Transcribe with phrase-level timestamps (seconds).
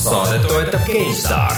[0.00, 1.52] saadet toetab GameStar.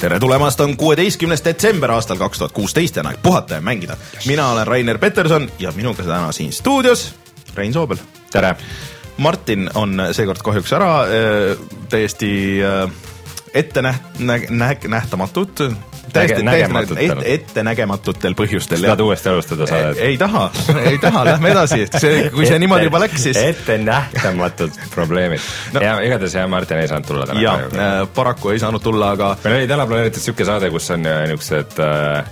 [0.00, 3.96] tere tulemast, on kuueteistkümnes detsember aastal kaks tuhat kuusteist ja on aeg puhata ja mängida.
[4.26, 7.14] mina olen Rainer Peterson ja minuga täna siin stuudios
[7.54, 7.96] Rein Soobel.
[8.32, 8.56] tere.
[9.16, 10.92] Martin on seekord kahjuks ära,
[11.92, 12.30] täiesti
[12.66, 12.88] äh,
[13.54, 15.48] ette näht-, näh-, nähtamatud.
[16.12, 17.10] täiesti nägematutel.
[17.10, 18.82] ette, ettenägematutel põhjustel.
[18.82, 19.98] tahad uuesti alustada saadet?
[19.98, 20.50] ei taha,
[20.84, 25.40] ei taha, lähme edasi, see, kui see niimoodi juba läks, siis ettenähtamatud probleemid
[25.74, 25.80] No.
[25.80, 27.78] ja igatahes jah, Martin ei saanud tulla täna ja kahjuks.
[27.78, 31.24] äh, paraku ei saanud tulla, aga meil oli täna planeeritud siuke saade, kus on äh,
[31.30, 32.24] niisugused äh,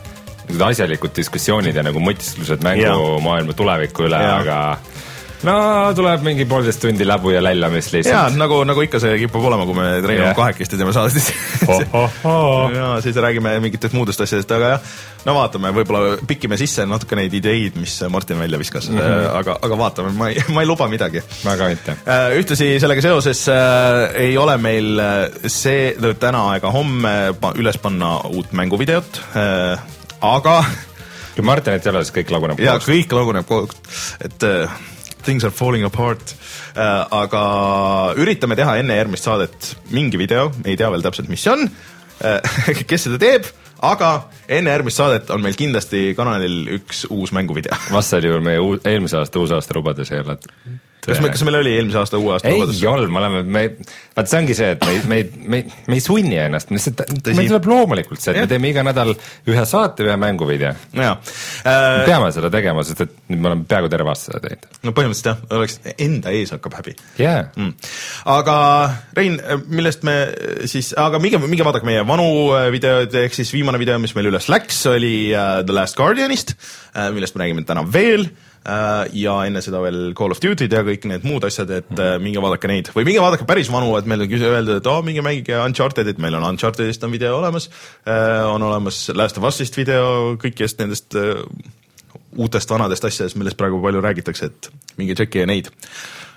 [0.42, 4.38] niisugused asjalikud diskussioonid ja nagu mõtisklused mängumaailma tuleviku üle, Jaa.
[4.42, 4.60] aga
[5.46, 5.54] no
[5.96, 8.36] tuleb mingi poolteist tundi läbu ja lällamist lihtsalt.
[8.38, 10.36] nagu, nagu ikka see kipub olema, kui me Reinoga Jah.
[10.38, 11.32] kahekesti teeme saadet
[12.76, 14.92] ja siis räägime mingitest muudest asjadest, aga jah,
[15.26, 19.26] no vaatame, võib-olla pikime sisse natuke neid ideid, mis Martin välja viskas mm, -hmm.
[19.40, 21.22] aga, aga vaatame, ma ei, ma ei luba midagi.
[21.44, 21.96] väga mitte.
[22.38, 28.52] ühtlasi sellega seoses äh, ei ole meil äh, see täna ega homme üles panna uut
[28.52, 29.78] mänguvideot äh,,
[30.20, 30.62] aga
[31.34, 32.88] kui Martinit ei ole, siis kõik laguneb koos.
[32.88, 33.76] kõik laguneb aeg,
[34.28, 34.80] et uh,
[35.26, 36.34] things are falling apart
[36.76, 37.06] uh,.
[37.22, 37.42] aga
[38.20, 42.54] üritame teha enne järgmist saadet mingi video, ei tea veel täpselt, mis see on uh,
[42.90, 43.48] kes seda teeb,
[43.82, 44.12] aga
[44.52, 47.76] enne järgmist saadet on meil kindlasti kanalil üks uus mänguvideo.
[47.90, 50.38] vastasel juhul meie uus, eelmise aasta uusaasta lubadus ei ole.
[51.02, 52.80] Kas me, kas meil oli eelmise aasta uue aasta ei lubadus?
[52.86, 53.62] olnud, me oleme, me,
[54.14, 55.18] vaat see ongi see, et me, me,
[55.54, 58.46] me, me ei sunni ennast, me lihtsalt, meil tuleb loomulikult see, et Jah.
[58.46, 59.10] me teeme iga nädal
[59.50, 60.72] ühe saate, ühe mänguvideo.
[60.98, 64.68] nojah uh,, peame seda tegema, sest et nüüd me oleme peaaegu terve aasta seda teinud.
[64.86, 67.90] no põhimõtteliselt jah, oleks enda ees hakkab häbi jaa, mm..
[68.36, 68.56] aga
[69.18, 69.40] Rein,
[69.72, 70.16] millest me
[70.70, 74.30] siis, aga minge, minge vaadake meie vanu äh, videoid, ehk siis viimane video, mis meil
[74.30, 78.30] üles läks, oli uh, The Last Guardianist uh,, millest me räägime täna veel
[78.62, 82.42] ja enne seda veel Call of Duty'd ja kõik need muud asjad, et uh, minge
[82.44, 82.92] vaadake neid.
[82.94, 86.38] Või minge vaadake päris vanu, et meil on öeldud, et oh,, minge mängige Uncharted'it, meil
[86.38, 87.68] on Uncharted'ist on video olemas.
[88.06, 91.18] Uh,, on olemas Last of Us'ist video, kõikidest nendest
[92.38, 95.72] uutest vanadest asjadest, millest praegu palju räägitakse, et minge tšekkige neid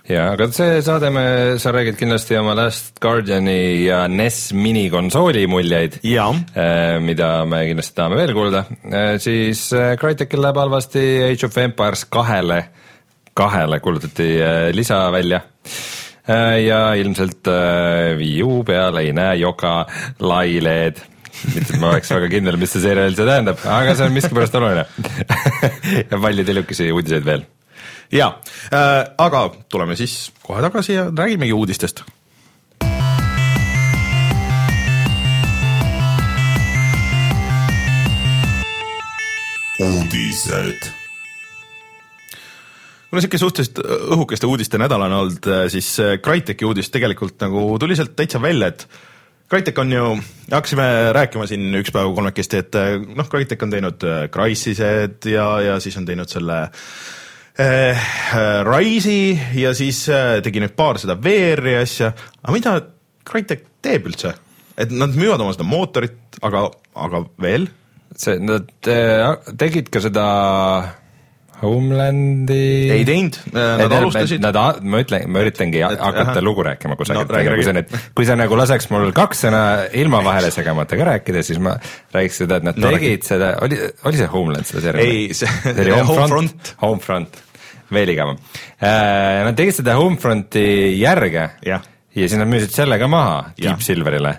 [0.09, 1.23] jaa, aga see saade me,
[1.61, 5.99] sa räägid kindlasti oma Last Guardiani ja NES minikonsooli muljeid.
[6.05, 6.27] ja
[7.01, 8.65] mida me kindlasti tahame veel kuulda,
[9.21, 12.61] siis äh, Crytekil läheb halvasti Age of Empires kahele,
[13.33, 15.41] kahele kuulutati äh, lisa välja.
[16.65, 19.85] ja ilmselt äh, Wii U peal ei näe Yoka
[20.19, 21.01] Laileed
[21.53, 24.55] mitte, et ma oleks väga kindel, mis see seeria üldse tähendab, aga see on miskipärast
[24.57, 24.85] oluline.
[26.09, 27.45] ja palju tillukesi uudiseid veel.
[28.11, 28.27] Ja
[28.73, 32.03] äh,, aga tuleme siis kohe tagasi ja räägimegi uudistest.
[39.79, 40.91] uudised.
[43.09, 43.79] kuna sihuke suhteliselt
[44.15, 48.71] õhukeste uudiste nädal on olnud, siis äh, Crytek'i uudis tegelikult nagu tuli sealt täitsa välja,
[48.71, 48.87] et
[49.49, 50.05] Crytek on ju,
[50.51, 55.49] hakkasime rääkima siin üks päev kolmekesti, et äh, noh, Crytek on teinud äh, Crysised ja,
[55.61, 56.79] ja siis on teinud selle äh,
[57.55, 62.11] Rise'i ja siis äh, tegi nüüd paar seda VR-i asja,
[62.43, 62.75] aga mida
[63.25, 64.35] Crytek teeb üldse?
[64.75, 66.67] et nad müüvad oma seda mootorit, aga,
[66.99, 67.69] aga veel?
[68.15, 69.23] see, nad äh,
[69.59, 70.25] tegid ka seda
[71.65, 72.57] Homelandi
[72.95, 74.41] ei teinud, nad alustasid.
[74.43, 76.43] Nad, ma ütlen, ma üritangi Et- hakata ahah.
[76.45, 79.61] lugu rääkima kusagil No, no,, kui sa nüüd, kui sa nagu laseks mul kaks sõna
[79.97, 81.75] ilma vahele segamata ka rääkida, siis ma
[82.13, 85.03] räägiks seda, et nad No tegid seda, oli, oli see Homeland seda seeria?
[85.09, 86.73] Ei, see- see oli Homefront.
[86.81, 87.41] Homefront,
[87.93, 88.37] veel igavam.
[88.81, 90.65] Nad tegid seda Homefronti
[91.01, 91.83] järge Jah.
[92.15, 93.37] ja siis nad müüsid selle ka maha.
[93.61, 94.37] Deep Silverile.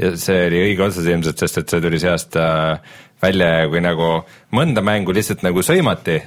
[0.00, 2.44] ja see oli õige otsus ilmselt, sest et see tuli see aasta
[3.22, 4.10] välja ja kui nagu
[4.56, 6.18] mõnda mängu lihtsalt nagu sõimati,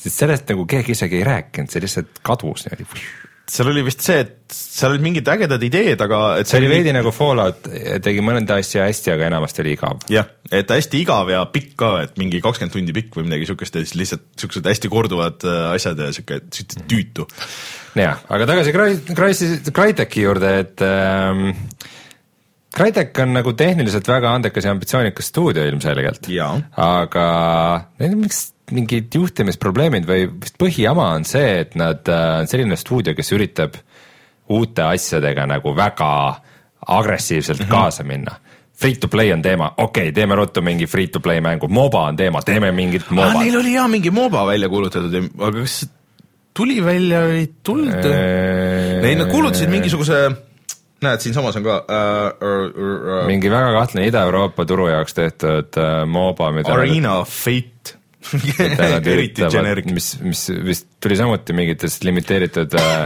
[0.00, 3.02] siis sellest nagu keegi isegi ei rääkinud, see lihtsalt kadus niimoodi.
[3.50, 6.94] seal oli vist see, et seal olid mingid ägedad ideed, aga et see oli veidi
[6.94, 7.66] nagu Fallout,
[8.04, 10.04] tegi mõnda asja hästi, aga enamasti oli igav.
[10.12, 13.78] jah, et hästi igav ja pikk ka, et mingi kakskümmend tundi pikk või midagi siukest
[13.78, 16.42] ja siis lihtsalt siuksed hästi korduvad äh, asjad ja siuke,
[16.90, 17.26] tüütu.
[17.98, 18.74] jah, aga tagasi
[19.70, 21.50] Crytek'i juurde, et ähm,
[22.76, 26.28] Crytek on nagu tehniliselt väga andekas ja ambitsioonikas stuudio ilmselgelt.
[26.78, 27.24] Aga
[27.98, 32.78] neil on miks mingid juhtimisprobleemid või vist põhijama on see, et nad äh, on selline
[32.78, 33.74] stuudio, kes üritab
[34.54, 36.12] uute asjadega nagu väga
[36.86, 37.70] agressiivselt mm -hmm.
[37.70, 38.38] kaasa minna
[38.80, 42.04] free to play on teema, okei okay,, teeme ruttu mingi free to play mängu, MOBA
[42.08, 43.38] on teema, teeme mingit aa, MOBA-t.
[43.44, 45.74] neil oli jaa mingi MOBA välja kuulutatud, aga kas
[46.56, 48.08] tuli välja või ei tulnud?
[49.04, 50.22] Ei, nad kuulutasid mingisuguse,
[51.04, 56.50] näed, siinsamas on ka äh, äh, mingi väga kahtlane Ida-Euroopa turu jaoks tehtud äh, MOBA,
[56.56, 57.96] mida Arena of Fate
[58.78, 59.88] nad eriti generic.
[59.94, 63.02] mis, mis vist tuli samuti mingitest limiteeritud äh,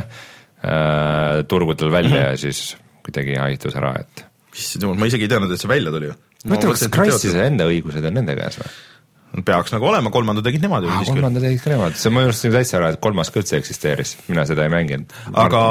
[0.64, 2.74] äh, turgudel välja ja siis
[3.04, 4.24] kuidagi haihtus ära, et
[4.54, 8.04] issand jumal, ma isegi ei teadnud, et see välja tuli huvitav, kas Crysis'e enda õigused
[8.10, 8.74] on nende käes või?
[9.42, 12.76] Peaks nagu olema, kolmanda tegid nemad ju kolmanda tegid ka nemad, see ma unustasin täitsa
[12.78, 15.14] ära, et kolmas ka üldse eksisteeris, mina seda ei mänginud.
[15.42, 15.62] aga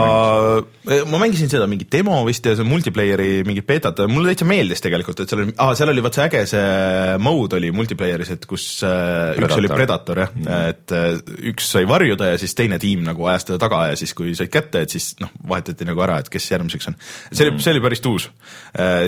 [0.89, 4.83] eh, ma mängisin seda mingi demo vist ja see multiplayer'i mingit betat, mulle täitsa meeldis
[4.83, 8.47] tegelikult, et seal oli, aa seal oli vaat see äge see mode oli multiplayer'is, et
[8.49, 9.61] kus äh, üks Predator.
[9.61, 13.47] oli Predator jah mm., et äh, üks sai varjuda ja siis teine tiim nagu ajas
[13.47, 16.49] teda taga ja siis, kui said kätte, et siis noh, vahetati nagu ära, et kes
[16.51, 16.99] järgmiseks on.
[17.31, 18.27] see oli mm., see oli päris tuus.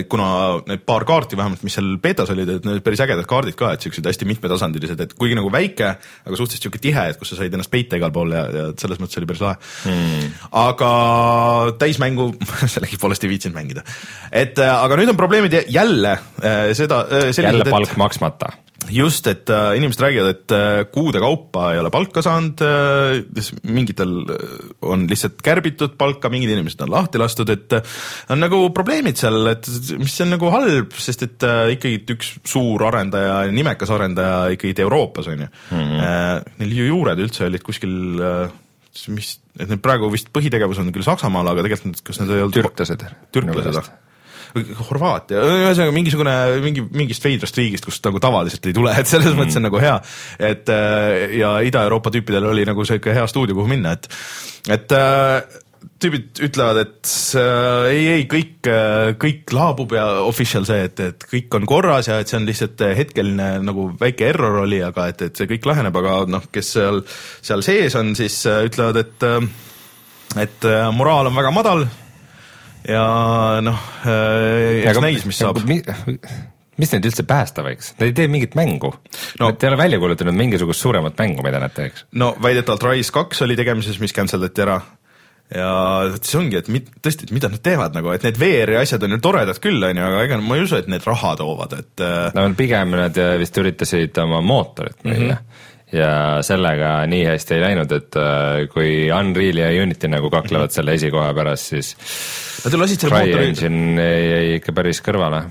[0.09, 0.27] kuna
[0.69, 3.83] need paar kaarti vähemalt, mis seal betas olid, et need päris ägedad kaardid ka, et
[3.85, 5.91] siuksed hästi mitmetasandilised, et kuigi nagu väike,
[6.25, 9.01] aga suhteliselt siuke tihe, et kus sa said ennast peita igal pool ja, ja selles
[9.01, 9.57] mõttes oli päris lahe
[9.91, 10.35] mm..
[10.61, 10.91] aga
[11.81, 12.29] täismängu
[12.75, 13.85] sellegipoolest ei viitsinud mängida.
[14.31, 18.53] et äh, aga nüüd on probleemid jä- jälle äh, seda äh, jälle palk maksmata.
[18.91, 24.13] just, et äh, inimesed räägivad, et äh, kuude kaupa ei ole palka saanud äh,, mingitel
[24.31, 27.95] äh, on lihtsalt kärbitud palka, mingid inimesed on lahti lastud, et äh,
[28.33, 32.85] on nagu probleemid seal, et mis on nagu halb, sest et äh, ikkagi üks suur
[32.89, 35.77] arendaja, nimekas arendaja ikkagi Euroopas on ju mm.
[35.77, 36.03] -hmm.
[36.05, 38.53] Äh, neil ju juured üldse olid kuskil äh,
[39.11, 42.55] mis, et need praegu vist põhitegevus on küll Saksamaal, aga tegelikult kas nad ei olnud
[42.55, 43.05] türklased.
[43.35, 44.04] türklased või?
[44.55, 49.41] Horvaatia, ühesõnaga mingisugune, mingi, mingist veidrast riigist, kust nagu tavaliselt ei tule, et selles mm.
[49.41, 49.97] mõttes on nagu hea.
[50.39, 54.07] et äh, ja Ida-Euroopa tüüpidel oli nagu sihuke hea stuudio, kuhu minna, et,
[54.71, 55.59] et äh,
[56.01, 58.69] tüübid ütlevad, et äh, ei, ei kõik,
[59.21, 62.85] kõik laabub ja official see, et, et kõik on korras ja et see on lihtsalt
[62.97, 67.03] hetkeline nagu väike error oli, aga et, et see kõik laheneb, aga noh, kes seal,
[67.43, 69.39] seal sees on, siis äh, ütlevad, et äh,
[70.35, 71.85] et äh, moraal on väga madal
[72.89, 73.05] ja
[73.65, 75.61] noh, eks näis, mis saab.
[76.75, 78.99] mis neid üldse päästa võiks, nad ei tee mingit mängu no..
[79.39, 82.05] No- Nad ei ole välja kuulutanud mingisugust suuremat mängu, mida nad teeks.
[82.11, 84.79] no väidetavalt Rise kaks oli tegemises, mis cancel dati ära
[85.53, 85.69] ja
[86.15, 89.13] siis ongi, et mit, tõesti, et mida nad teevad nagu, et need VR-i asjad on
[89.15, 92.03] ju toredad küll, on ju, aga ega ma ei usu, et need raha toovad, et
[92.05, 95.73] äh, no pigem nad äh, vist üritasid oma mootorit müüa mm -hmm.
[95.93, 100.95] Ja sellega nii hästi ei läinud, et äh, kui Unreal ja Unity nagu kaklevad selle
[100.97, 101.91] esikoha pärast, siis
[102.65, 105.43] nad ju lasid selle mootori, CryEngine jäi ikka päris kõrvale.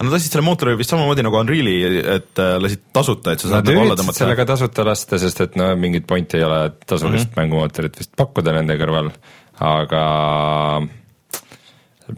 [0.00, 3.72] nad lasid selle mootori vist samamoodi nagu Unreali, et äh, lasid tasuta, et sa saad
[3.72, 4.22] nagu alla tõmmata.
[4.22, 7.42] sellega tasuta lasta, sest et no mingit pointi ei ole tasulist mm -hmm.
[7.42, 9.10] mängumootorit vist pakkuda nende kõrval,
[9.58, 10.04] aga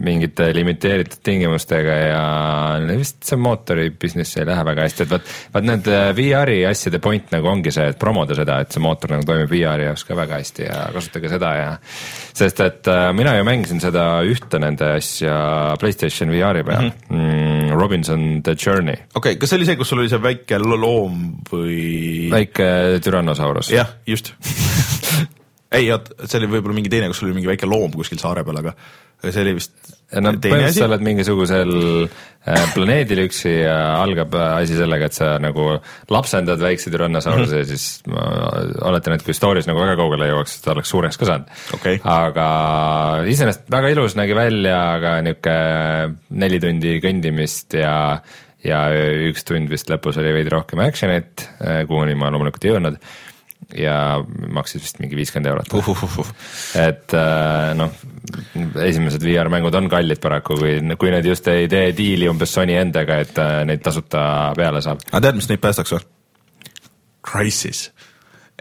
[0.03, 2.23] mingite limiteeritud tingimustega ja
[2.97, 7.01] vist see mootori business ei lähe väga hästi, et vot, vot need äh, VR-i asjade
[7.03, 10.17] point nagu ongi see, et promoda seda, et see mootor nagu toimib VR-i jaoks ka
[10.17, 14.93] väga hästi ja kasutage seda ja sest et äh, mina ju mängisin seda ühte nende
[14.97, 15.37] asja
[15.81, 17.75] Playstation VR-i peal mm, -hmm.
[17.77, 20.79] Robinson The Journey, okei okay,, kas see oli see, kus sul oli see väike lo-
[20.79, 22.29] loom või?
[22.31, 23.71] väike Tyrannosaurus.
[23.73, 24.33] jah, just
[25.77, 28.61] ei, oot, see oli võib-olla mingi teine, kus oli mingi väike loom kuskil saare peal,
[28.61, 28.75] aga
[29.31, 30.87] see oli vist no põhimõtteliselt sa.
[30.89, 31.71] oled mingisugusel
[32.03, 35.67] äh, planeedil üksi ja algab äh, asi sellega, et sa nagu
[36.13, 38.25] lapsendad väikse türannosauruse ja siis ma
[38.89, 41.99] oletan, et kui story's nagu väga kaugele jõuaks, siis ta oleks suureks ka saanud Okei.
[42.13, 42.47] aga
[43.31, 47.97] iseenesest väga ilus nägi välja, aga niisugune neli tundi kõndimist ja
[48.63, 48.85] ja
[49.27, 51.47] üks tund vist lõpus oli veidi rohkem action'it,
[51.89, 52.99] kuhuni ma loomulikult ei jõudnud
[53.77, 53.95] ja
[54.53, 55.89] maksis vist mingi viiskümmend eurot uh,.
[55.93, 56.31] Uh, uh, uh.
[56.79, 57.93] et äh, noh,
[58.83, 63.19] esimesed VR-mängud on kallid paraku, kui, kui nad just ei tee diili umbes Sony endaga,
[63.23, 64.25] et äh, neid tasuta
[64.57, 65.03] peale saab.
[65.11, 66.07] aga tead, mis neid päästaks või?
[67.23, 67.87] Crysis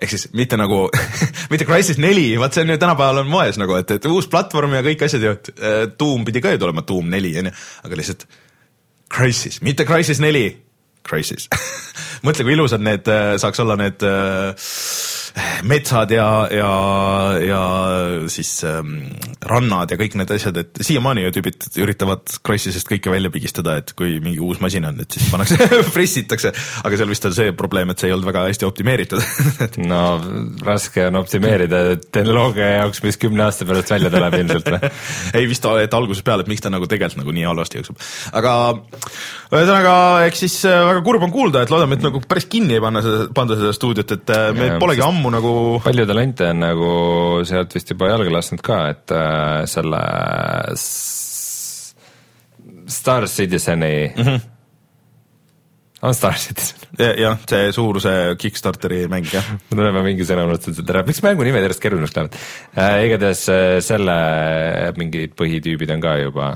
[0.02, 0.84] ehk siis mitte nagu,
[1.52, 4.74] mitte Crysis neli, vaat see on ju tänapäeval on moes nagu, et, et uus platvorm
[4.78, 7.54] ja kõik asjad ju, et äh, Doom pidi ka ju tulema, Doom neli on ju,
[7.86, 8.26] aga lihtsalt
[9.12, 10.46] Crysis, mitte Crysis neli,
[11.08, 11.48] Crysis.
[12.26, 14.52] mõtle, kui ilusad need äh, saaks olla need äh,
[15.68, 16.70] metsad ja, ja,
[17.40, 17.60] ja
[18.32, 18.96] siis ähm,
[19.48, 23.94] rannad ja kõik need asjad, et siiamaani ju tüübid üritavad Crysisest kõike välja pigistada, et
[23.96, 25.56] kui mingi uus masin on, et siis pannakse
[25.94, 26.52] pressitakse,
[26.86, 29.22] aga seal vist on see probleem, et see ei olnud väga hästi optimeeritud
[29.92, 30.02] no
[30.66, 34.92] raske on optimeerida tehnoloogia jaoks, mis kümne aasta pärast välja tuleb ilmselt või?
[35.40, 38.04] ei vist, et algusest peale, et miks ta nagu tegelikult nagu nii halvasti jookseb.
[38.38, 38.52] aga
[39.52, 39.94] ühesõnaga,
[40.28, 43.02] eks siis äh, väga kurb on kuulda, et loodame, et nagu päris kinni ei panna
[43.04, 46.58] seda, panda seda stuudiot, et äh, meil Jaa, polegi sest- ammu nagu palju talente on
[46.58, 46.86] nagu
[47.46, 50.00] sealt vist juba jalga lasknud ka, et äh, selle
[52.90, 54.40] Star Citizeni mm, -hmm.
[56.02, 56.78] On Star Citizen.
[56.98, 59.46] jah, see suur, see Kickstarteri mäng jah.
[59.54, 62.38] ma tunnen, ma mingi sõna unustasin sealt ära, miks mängu nimed järjest keerulisemaks lähevad
[62.74, 62.96] äh,.
[63.06, 64.16] igatahes äh, selle
[64.98, 66.48] mingid põhitüübid on ka juba.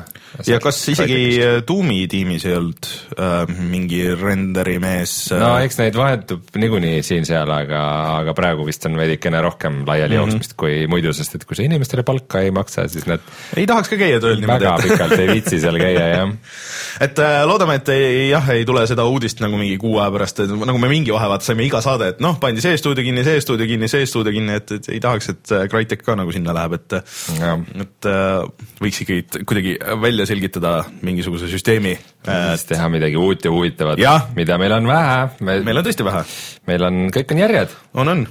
[0.50, 5.78] ja kas isegi äh, Doomi tiimis ei olnud äh, mingi renderi mees äh, no eks
[5.80, 7.84] neid vahetub niikuinii siin-seal, aga,
[8.18, 10.34] aga praegu vist on veidikene rohkem laiali mm -hmm.
[10.34, 13.22] jooksmist kui muidu, sest et kui sa inimestele palka ei maksa, siis nad
[13.56, 16.36] ei tahaks ka käia tööl niimoodi väga, pikalt ei viitsi seal käia, jah.
[17.06, 20.40] et äh, loodame, et ei, jah, ei tule seda uudist nagu mingi kuu aja pärast,
[20.48, 23.42] nagu me mingi vahe vaata saime iga saade, et noh, pandi see stuudio kinni, see
[23.44, 26.54] stuudio kinni, see stuudio kinni, et, et ei tahaks, et äh, Crytek ka nagu sinna
[26.56, 26.96] läheb, et
[27.36, 27.60] Jah.
[27.82, 34.00] et äh, võiks ikkagi kuidagi välja selgitada mingisuguse süsteemi siis teha midagi uut ja huvitavat
[34.36, 36.24] mida meil on vähe, me, meil on tõesti vähe,
[36.70, 38.24] meil on, kõik on järjed, on, on.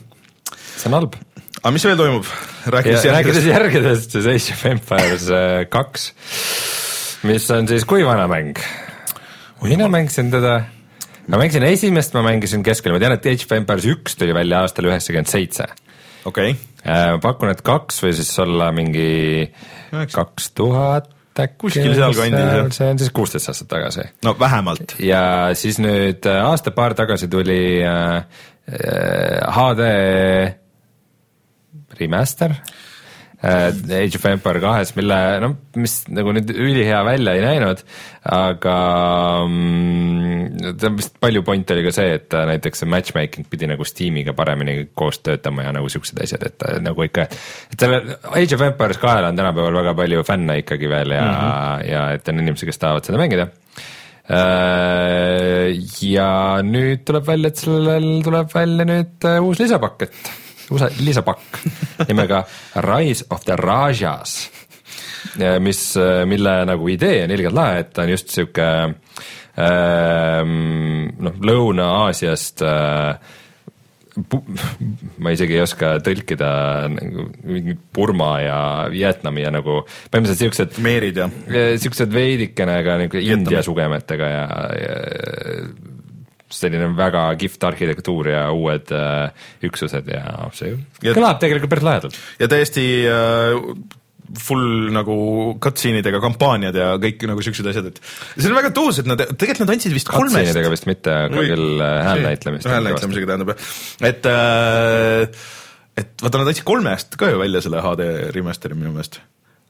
[0.76, 1.20] see on halb.
[1.62, 2.32] aga mis veel toimub?
[2.66, 6.10] ja rääkides rääkides järgedest, järgedest, siis Age of Empires äh, kaks,
[7.30, 8.60] mis on siis kui vana mäng?
[9.66, 10.62] mina mängisin teda,
[11.28, 14.62] ma mängisin esimest, ma mängisin keskel, ma tean, et Age of Empires üks tuli välja
[14.66, 15.68] aastal üheksakümmend seitse.
[16.26, 16.56] okei,
[16.86, 19.50] ma pakun, et kaks või siis olla mingi
[20.14, 21.58] kaks tuhat äkki.
[21.66, 22.70] Kuskil sealkandis, jah.
[22.72, 24.96] see on siis kuusteist aastat tagasi no vähemalt.
[25.04, 28.24] ja siis nüüd äh, aasta-paar tagasi tuli äh,
[28.72, 29.90] äh, HD
[32.00, 32.85] remaster äh,
[33.46, 37.84] Age of Empire kahes, mille noh, mis nagu nüüd ülihea välja ei näinud,
[38.36, 38.78] aga
[39.46, 44.34] mm, ta vist palju pointe oli ka see, et näiteks see matchmaking pidi nagu Steamiga
[44.38, 47.28] paremini koos töötama ja nagu siuksed asjad, et nagu ikka,
[47.74, 51.38] et selle Age of Empires kahel on tänapäeval väga palju fänne ikkagi veel ja mm,
[51.38, 51.92] -hmm.
[51.92, 53.50] ja et on inimesi, kes tahavad seda mängida
[54.26, 60.08] Äh, ja nüüd tuleb välja, et sellel tuleb välja nüüd äh, uus lisapakk,
[60.72, 61.62] uus lisapakk
[62.10, 62.44] nimega
[62.86, 64.36] Rise of the Rajas,
[65.62, 65.82] mis,
[66.26, 68.68] mille nagu idee on ilgelt lahe, et ta on just sihuke
[69.62, 70.54] ähm,
[71.20, 73.34] noh, Lõuna-Aasiast äh,
[75.20, 76.50] ma isegi ei oska tõlkida
[76.92, 77.26] nagu
[77.96, 78.60] Burma ja
[78.92, 81.28] Vietnami ja nagu põhimõtteliselt siuksed meerid ja
[81.82, 84.46] siuksed veidikene ka nagu India sugemetega ja,
[84.80, 84.96] ja
[86.62, 92.18] selline väga kihvt arhitektuur ja uued äh, üksused ja see Ja- kõlab tegelikult päris lahedalt.
[92.40, 93.60] ja täiesti äh,
[94.42, 95.16] full nagu
[95.62, 98.00] cutscene'idega kampaaniad ja kõik nagu siuksed asjad, et
[98.40, 101.46] see on väga tuus, et nad, tegelikult nad andsid vist kolmest Cutscene'idega vist mitte, aga
[101.52, 102.68] küll äh, häälnäitlemist.
[102.72, 103.70] häälnäitlemisega tähendab jah,
[104.10, 105.46] et äh,
[106.02, 109.22] et vaata, nad andsid kolmest ka ju välja selle HD remaster'i minu meelest.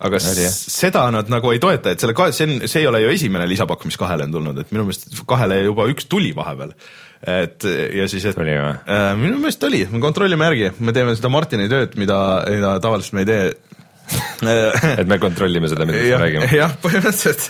[0.03, 3.13] Aga seda nad nagu ei toeta, et selle ka, see on, see ei ole ju
[3.15, 6.75] esimene lisapakk, mis kahele on tulnud, et minu meelest kahele juba üks tuli vahepeal.
[7.25, 7.63] et
[7.95, 11.69] ja siis, et Tuli äh, minu meelest oli, me kontrollime järgi, me teeme seda Martini
[11.71, 12.19] tööd, mida,
[12.51, 13.47] mida tavaliselt me ei tee
[14.99, 16.49] et me kontrollime seda, mida me räägime.
[16.53, 17.47] jah, põhimõtteliselt.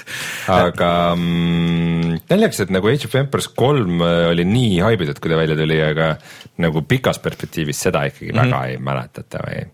[0.54, 5.42] aga mm, naljakas, et nagu Age of Empires kolm äh, oli nii haibitud, kui ta
[5.42, 6.14] välja tuli, aga
[6.64, 8.38] nagu pikas perspektiivis seda ikkagi mm.
[8.38, 8.54] -hmm.
[8.54, 9.66] väga ei mäletata või?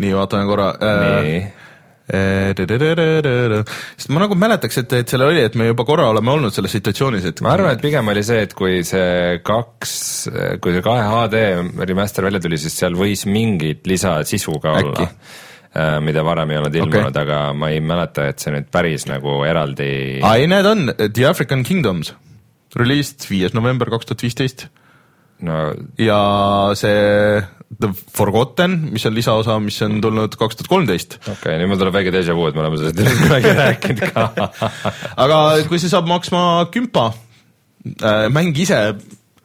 [0.00, 0.72] nii, vaatame korra.
[0.80, 1.44] nii,
[3.96, 6.74] sest ma nagu mäletaks, et, et seal oli, et me juba korra oleme olnud selles
[6.76, 9.94] situatsioonis, et ma arvan, et pigem oli see, et kui see kaks,
[10.60, 11.40] kui see kahe HD
[11.80, 15.08] remaster välja tuli, siis seal võis mingit lisasisu ka Äkki.
[15.08, 19.08] olla, mida varem ei olnud ilmunud okay., aga ma ei mäleta, et see nüüd päris
[19.08, 22.12] nagu eraldi ai, need on The African Kingdoms,
[22.76, 24.68] released viies november kaks tuhat viisteist
[25.44, 26.20] no ja
[26.78, 27.40] see
[27.80, 31.18] The Forgotten, mis on lisaosa, mis on tulnud kaks tuhat kolmteist.
[31.22, 34.14] okei okay,, nüüd mul tuleb väike déjà vu, et me oleme sellest ilmselt kunagi rääkinud
[34.14, 34.70] ka
[35.24, 38.80] aga kui see saab maksma kümpa äh,, mäng ise,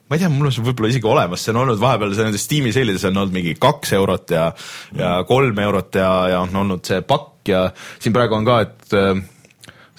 [0.09, 2.45] ma ei tea, mul on see võib-olla isegi olemas, see on olnud vahepeal, see nendes
[2.47, 4.49] Steam'i seilides on olnud mingi kaks eurot ja
[4.97, 7.67] ja kolm eurot ja, ja on olnud see pakk ja
[7.99, 9.21] siin praegu on ka, et äh,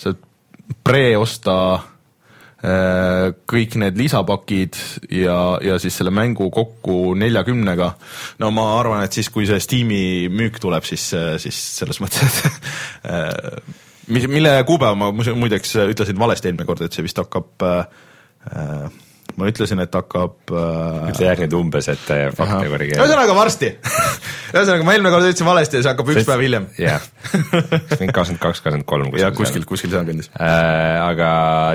[0.00, 0.20] saad
[0.86, 1.88] pre-osta äh,
[2.60, 4.76] kõik need lisapakid
[5.16, 7.86] ja, ja siis selle mängu kokku neljakümnega.
[8.42, 11.06] no ma arvan, et siis, kui see Steam'i müük tuleb, siis,
[11.40, 13.78] siis selles mõttes, et äh,
[14.12, 18.90] mis, mille kuupäeva ma muideks ütlesin valesti eelmine kord, et see vist hakkab äh,
[19.38, 23.04] ma ütlesin, et hakkab äh, ütle järgi nüüd umbes, et äh, fakte korrigeerida.
[23.04, 23.70] ühesõnaga varsti
[24.54, 26.66] ühesõnaga ma eelmine kord ütlesin valesti ja see hakkab üks päev hiljem.
[26.80, 27.04] jah,
[28.00, 29.10] mingi kakskümmend kaks, kakskümmend kolm.
[29.20, 30.30] ja kuskil, kuskil sealkandis.
[30.34, 30.98] äh,.
[31.04, 31.30] aga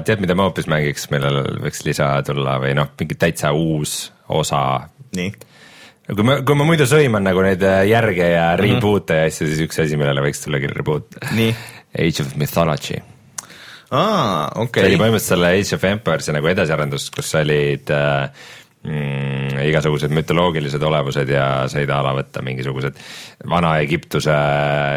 [0.07, 3.97] tead, mida ma hoopis mängiks, millel võiks lisa tulla või noh, mingi täitsa uus
[4.29, 4.61] osa.
[5.15, 5.31] nii.
[6.11, 8.61] kui ma, kui ma muidu sõiman nagu neid äh, järge ja Mhm.
[8.65, 11.17] reboot'e ja asju, siis üks asi, millele võiks tulla küll reboot.
[11.37, 11.55] nii.
[12.05, 12.97] Age of Mythology.
[13.91, 14.97] aa, see oli okei.
[14.97, 18.49] põhimõtteliselt selle Age of Empire'i nagu edasiarendus, kus olid äh,
[18.85, 22.99] mm, igasugused mütoloogilised olevused ja said a la võtta mingisugused
[23.49, 24.35] Vana-Egiptuse,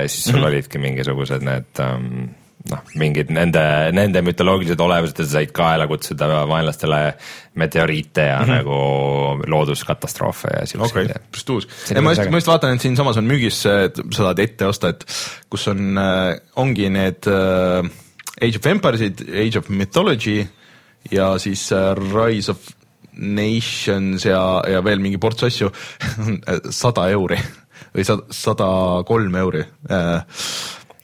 [0.06, 0.50] siis sul mm -hmm.
[0.52, 2.28] olidki mingisugused need ähm,
[2.68, 3.62] noh, mingid nende,
[3.94, 7.02] nende mütoloogilised olevused ja sa said kaela kutsuda vaenlastele
[7.54, 8.56] meteoriite ja mm -hmm.
[8.56, 11.68] nagu looduskatastroofe ja okei siukseid okay,, päris uus.
[12.02, 15.04] Ma just, ma just vaatan, et siinsamas on müügis, sa saad ette osta, et
[15.50, 15.96] kus on,
[16.56, 17.90] ongi need äh,
[18.40, 20.42] Age of Empires'id, Age of Mythology
[21.10, 22.68] ja siis äh, Rise of
[23.18, 25.72] Nations ja, ja veel mingi ports asju,
[26.82, 27.38] sada euri
[27.94, 28.68] või sada,
[29.08, 29.62] kolm euri.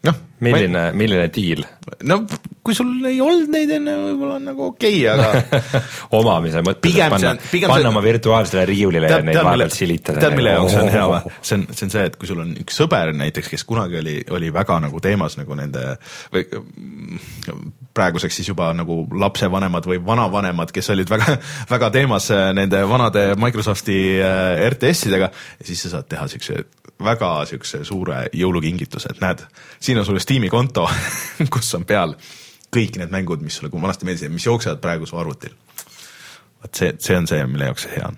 [0.04, 1.62] noh, milline, milline diil
[2.08, 2.20] no
[2.64, 5.80] kui sul ei olnud neid enne, võib-olla on nagu okei okay,, aga
[6.18, 7.34] omamise mõttes, et panna
[7.68, 10.22] panna oma virtuaalsele riiulile ja neid vahepeal silitada.
[10.24, 11.34] tead, mille jaoks see on hea või?
[11.40, 14.16] see on, see on see, et kui sul on üks sõber näiteks, kes kunagi oli,
[14.34, 15.96] oli väga nagu teemas nagu nende
[16.34, 16.46] või
[17.94, 21.36] praeguseks siis juba nagu lapsevanemad või vanavanemad, kes olid väga,
[21.70, 26.64] väga teemas äh, nende vanade Microsofti äh, RTS-idega siis sa saad teha siukse
[27.04, 29.42] väga siukse suure jõulukingituse, et näed,
[29.82, 30.86] siin on sulle Steam'i konto,
[31.54, 32.14] kus on peal
[32.74, 35.54] kõik need mängud, mis sulle vanasti meeldisid, mis jooksevad praegu su arvutil.
[36.62, 38.16] vot see, see on see, mille jaoks see hea on.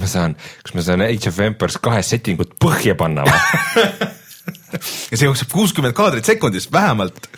[0.00, 0.34] ma saan,
[0.64, 3.86] kas ma saan Age of Empires kahe settingut põhja panna või?
[5.10, 7.30] ja see jookseb kuuskümmend kaadrit sekundis vähemalt.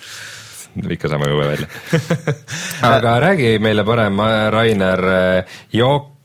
[0.96, 1.68] ikka saame õue välja.
[2.96, 4.25] aga räägi meile parem,
[4.56, 5.04] Rainer,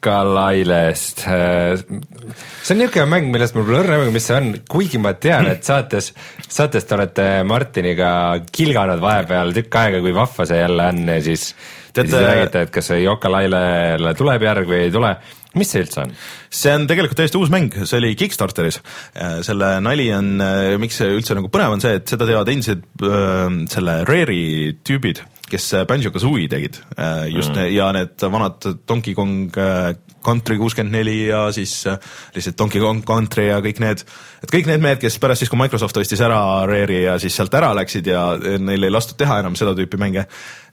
[0.02, 1.20] Yooka-Lailest.
[1.22, 5.46] see on niisugune mäng, millest mul pole õrna aimugi, mis see on, kuigi ma tean,
[5.52, 6.12] et saates,
[6.48, 8.10] saates te olete Martiniga
[8.54, 11.52] kilganud vahepeal tükk aega, kui vahva see jälle on ja siis
[11.92, 15.12] Teate- siis räägite, et kas see Yooka-Lailele tuleb järg või ei tule.
[15.60, 16.14] mis see üldse on?
[16.50, 18.80] see on tegelikult täiesti uus mäng, see oli Kickstarteris.
[19.46, 20.32] selle nali on,
[20.82, 25.22] miks see üldse nagu põnev on see, et seda teevad endised öö, selle Rare'i tüübid,
[25.52, 27.74] kes Banjo-Kazooie tegid äh, just mm.
[27.76, 29.92] ja need vanad Donkey Kong äh,
[30.24, 31.98] Country kuuskümmend neli ja siis äh,
[32.36, 34.04] lihtsalt Donkey Kong Country ja kõik need,
[34.44, 36.40] et kõik need mehed, kes pärast siis, kui Microsoft ostis ära
[36.70, 38.26] Rare'i ja siis sealt ära läksid ja
[38.62, 40.28] neil ei lastud teha enam seda tüüpi mänge,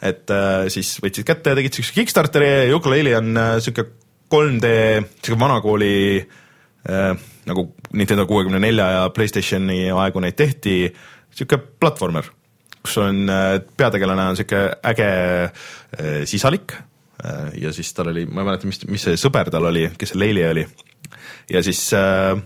[0.04, 3.88] et äh, siis võtsid kätte ja tegid siukse Kickstarteri ja Yooka-Laylee on äh, siuke
[4.28, 4.73] 3D,
[5.23, 7.12] siuke vanakooli äh,
[7.49, 10.82] nagu Nintendo kuuekümne nelja ja Playstationi aegu neid tehti,
[11.35, 12.28] siuke platvormer,
[12.82, 15.09] kus on äh, peategelane on siuke äge
[15.44, 16.74] äh, sisalik
[17.24, 20.14] äh, ja siis tal oli, ma ei mäleta, mis, mis see sõber tal oli, kes
[20.14, 20.66] see Leili oli
[21.50, 22.38] ja siis äh,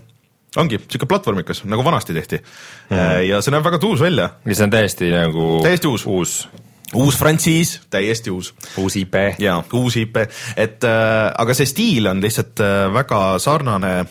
[0.59, 2.97] ongi siuke platvormikas, nagu vanasti tehti mm.
[2.97, 3.23] -hmm.
[3.29, 6.05] ja see näeb väga tuus välja, mis on täiesti nagu Täiesti uus.
[6.05, 6.49] uus,
[6.93, 9.15] uus frantsiis, täiesti uus uus IP.
[9.39, 10.17] jaa, uus IP,
[10.57, 14.05] et äh, aga see stiil on lihtsalt äh, väga sarnane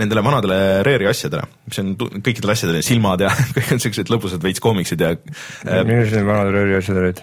[0.00, 4.42] nendele vanadele Rare'i asjadele, mis on tu- kõikidel asjadel silmad ja kõik on siuksed lõbusad
[4.44, 7.22] veits koomiksid ja äh, millised need vanad rööri asjad olid?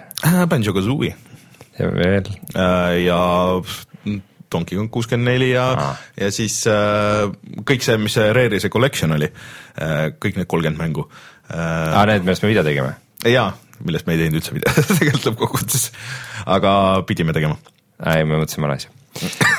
[0.54, 1.14] Banjo-Kazooie
[1.78, 3.20] ja veel, äh, ja
[4.52, 7.28] Donkey Kong kuuskümmend neli ja ah., ja siis äh,
[7.68, 11.08] kõik see, mis see Rare'i see collection oli äh,, kõik need kolmkümmend mängu
[11.52, 12.96] äh, aa need, millest me video tegime?
[13.28, 13.50] jaa,
[13.84, 15.90] millest me ei teinud üldse midagi tegelikult lõppkokkuvõttes,
[16.58, 16.72] aga
[17.10, 17.60] pidime tegema
[18.06, 18.94] ei, me mõtlesime vale asja.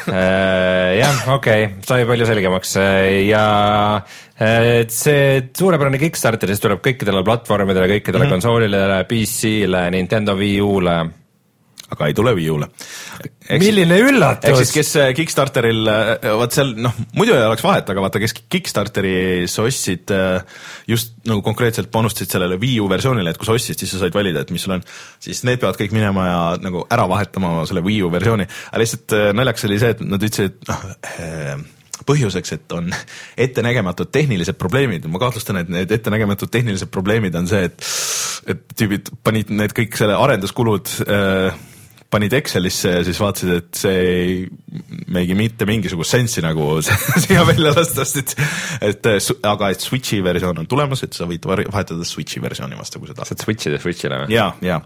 [0.08, 2.74] jah, okei okay,, sai palju selgemaks
[3.26, 3.44] ja
[4.38, 8.36] eh, et see suurepärane Kickstarter, siis tuleb kõikidele platvormidele, kõikidele mm -hmm.
[8.38, 10.98] konsoolidele, PC-le, Nintendo Wii U-le.
[11.94, 12.68] Aga ei tule Wii U-le.
[13.60, 14.72] milline ehk siis, üllatus!
[14.74, 15.88] kes äh, Kickstarteril,
[16.40, 20.42] vaat seal noh, muidu ei oleks vahet, aga vaata, kes Kickstarteris ostsid äh,
[20.88, 24.16] just nagu konkreetselt panustasid sellele Wii U versioonile, et kui sa ostsid, siis sa said
[24.16, 24.84] valida, et mis sul on,
[25.24, 29.16] siis need peavad kõik minema ja nagu ära vahetama selle Wii U versiooni, aga lihtsalt
[29.16, 31.66] äh, naljakas oli see, et nad ütlesid, et noh äh,
[32.08, 32.92] põhjuseks, et on
[33.46, 37.90] ettenägematud tehnilised probleemid, ma kahtlustan, et need ettenägematud tehnilised probleemid on see, et
[38.48, 41.58] et tüübid panid need kõik selle arenduskulud äh,
[42.08, 44.36] panid Excelisse ja siis vaatasid, et see ei
[45.12, 46.70] meigi mitte mingisugust sensi nagu
[47.24, 48.46] siia välja lasta, sest et,
[48.90, 53.02] et äh, aga et Switch'i versioon on tulemas, et sa võid vahetada Switch'i versiooni vastu,
[53.02, 53.34] kui sa tahad.
[53.34, 54.32] saad switch'ida switch'ile või?
[54.36, 54.80] ja, ja,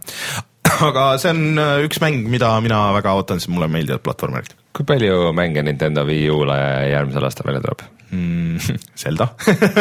[0.88, 4.86] aga see on äh, üks mäng, mida mina väga ootan, sest mulle meeldivad platvormerid kui
[4.88, 6.58] palju mänge Nintendo Wii U-le
[6.90, 7.84] järgmisel aastal välja tuleb?
[8.10, 8.78] mm.
[9.02, 9.28] Zelda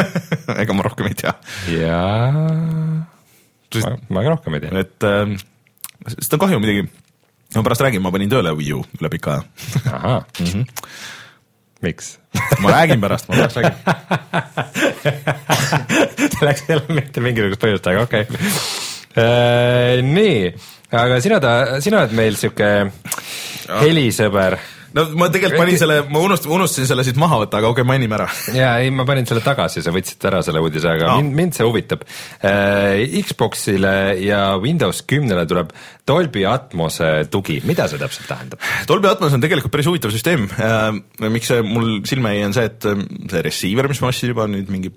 [0.62, 1.34] ega ma rohkem ei tea,
[1.78, 2.32] jaa,
[3.82, 4.84] ma, ma ka rohkem ei tea.
[4.84, 5.38] et äh,
[6.18, 6.90] seda on kahju muidugi.
[7.56, 9.44] Ma pärast räägin, ma panin tööle Wii U üle pika aja.
[9.92, 10.66] ahah mm, -hmm.
[11.82, 12.18] miks?
[12.64, 13.76] ma räägin pärast, ma pärast räägin.
[16.48, 20.02] Läks jälle mitte mingisugust põhjust, aga okei okay..
[20.02, 20.54] nii,
[20.92, 21.40] aga sina
[21.80, 22.92] sina oled meil sihuke
[23.82, 24.58] helisõber
[24.98, 27.90] no ma tegelikult panin selle, ma unust-, unustasin selle siit maha võtta, aga okei okay,,
[27.92, 28.28] mainime ära.
[28.56, 31.22] ja ei, ma panin selle tagasi, sa võtsid ära selle uudise, aga Aa.
[31.22, 33.20] mind, mind see huvitab äh,.
[33.22, 35.74] Xboxile ja Windows kümnele tuleb
[36.08, 38.64] Dolby Atmose tugi, mida see täpselt tähendab?
[38.90, 40.48] Dolby Atmos on tegelikult päris huvitav süsteem.
[41.32, 44.48] miks see mul silma jäi, on see, et ähm, see receiver, mis ma ostsin juba
[44.52, 44.94] nüüd mingi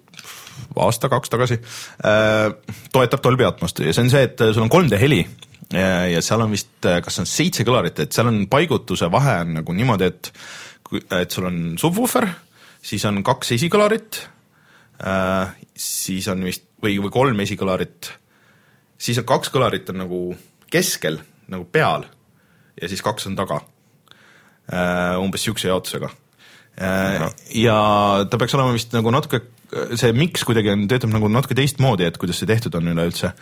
[0.75, 2.51] aasta-kaks tagasi äh,,
[2.93, 5.25] toetab Dolby Atmost ja see on see, et sul on 3D heli
[5.73, 9.77] ja, seal on vist, kas on seitse kõlarit, et seal on paigutuse vahe on nagu
[9.77, 10.33] niimoodi, et
[10.95, 12.27] et sul on subwoofer,
[12.85, 14.21] siis on kaks esikõlarit
[15.03, 18.11] äh,, siis on vist või, või kolm esikõlarit,
[19.01, 20.21] siis on kaks kõlarit on nagu
[20.71, 21.19] keskel,
[21.51, 22.07] nagu peal
[22.81, 23.63] ja siis kaks on taga
[24.69, 25.17] äh,.
[25.23, 26.13] umbes niisuguse jaotusega
[26.79, 27.27] äh,.
[27.65, 27.79] ja
[28.29, 29.43] ta peaks olema vist nagu natuke
[29.99, 33.33] see miks kuidagi on, töötab nagu natuke teistmoodi, et kuidas see tehtud on üleüldse.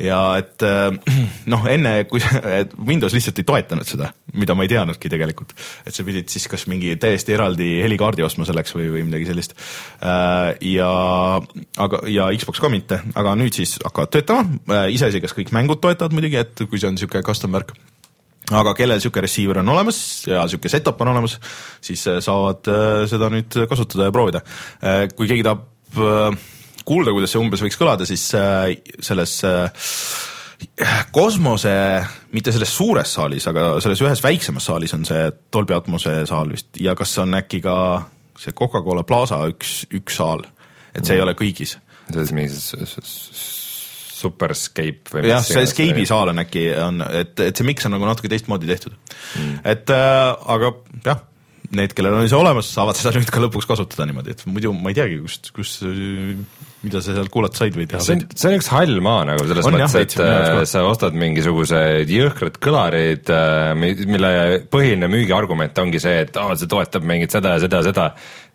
[0.00, 0.88] ja et äh,
[1.52, 2.22] noh, enne kui,
[2.90, 5.54] Windows lihtsalt ei toetanud seda, mida ma ei teadnudki tegelikult.
[5.86, 9.56] et sa pidid siis kas mingi täiesti eraldi helikaardi ostma selleks või, või midagi sellist.
[10.02, 10.90] Äh, ja,
[11.86, 15.82] aga, ja Xbox ka mitte, aga nüüd siis hakkavad töötama, äh, iseasi, kas kõik mängud
[15.82, 17.74] toetavad muidugi, et kui see on niisugune custom värk
[18.50, 21.36] aga kellel niisugune receiver on olemas ja niisugune setup on olemas,
[21.84, 22.66] siis saavad
[23.10, 24.40] seda nüüd kasutada ja proovida.
[25.14, 28.72] kui keegi tahab Äh, kuulda, kuidas see umbes võiks kõlada, siis äh,
[29.04, 29.90] selles äh,
[31.14, 31.72] kosmose,
[32.34, 36.80] mitte selles suures saalis, aga selles ühes väiksemas saalis on see Dolby Atmose saal vist
[36.80, 37.76] ja kas on äkki ka
[38.40, 40.44] see Coca-Cola Plaza üks, üks saal,
[40.94, 41.16] et see mm.
[41.18, 41.78] ei ole kõigis.
[42.10, 42.54] see on siis mingi
[44.20, 48.08] Superscape või jah, see Scape'i saal on äkki, on, et, et see miks on nagu
[48.08, 49.60] natuke teistmoodi tehtud mm..
[49.64, 50.74] et äh, aga
[51.06, 51.24] jah
[51.76, 54.90] need, kellel on see olemas, saavad seda nüüd ka lõpuks kasutada niimoodi, et muidu ma
[54.90, 55.76] ei teagi, kust, kus,
[56.82, 58.26] mida sa sealt kuulata said või teha said.
[58.34, 62.58] see on üks hall maa nagu selles on, mõttes, et äh, sa ostad mingisugused jõhkrad
[62.62, 64.32] kõlarid, äh, mille
[64.72, 68.08] põhiline müügiargument ongi see, et aa, see toetab mingit seda ja seda ja seda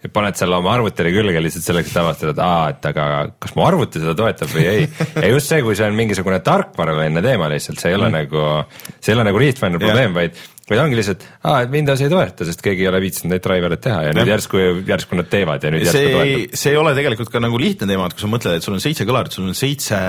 [0.05, 3.05] ja paned selle oma arvutile külge lihtsalt selleks, et avastada, et aa, et aga
[3.41, 4.89] kas mu arvuti seda toetab või ei.
[5.23, 8.19] ja just see, kui see on mingisugune tarkvaraväljaline teema lihtsalt, see ei ole mm.
[8.19, 12.09] nagu, see ei ole nagu riistväline probleem, vaid vaid ongi lihtsalt, aa, et Windows ei
[12.09, 15.27] toeta, sest keegi ei ole viitsinud neid driver'eid teha ja, ja nüüd järsku, järsku nad
[15.29, 16.55] teevad ja nüüd see järsku toetab.
[16.61, 18.81] see ei ole tegelikult ka nagu lihtne teema, et kui sa mõtled, et sul on
[18.81, 19.99] seitse kõlarit, sul on seitse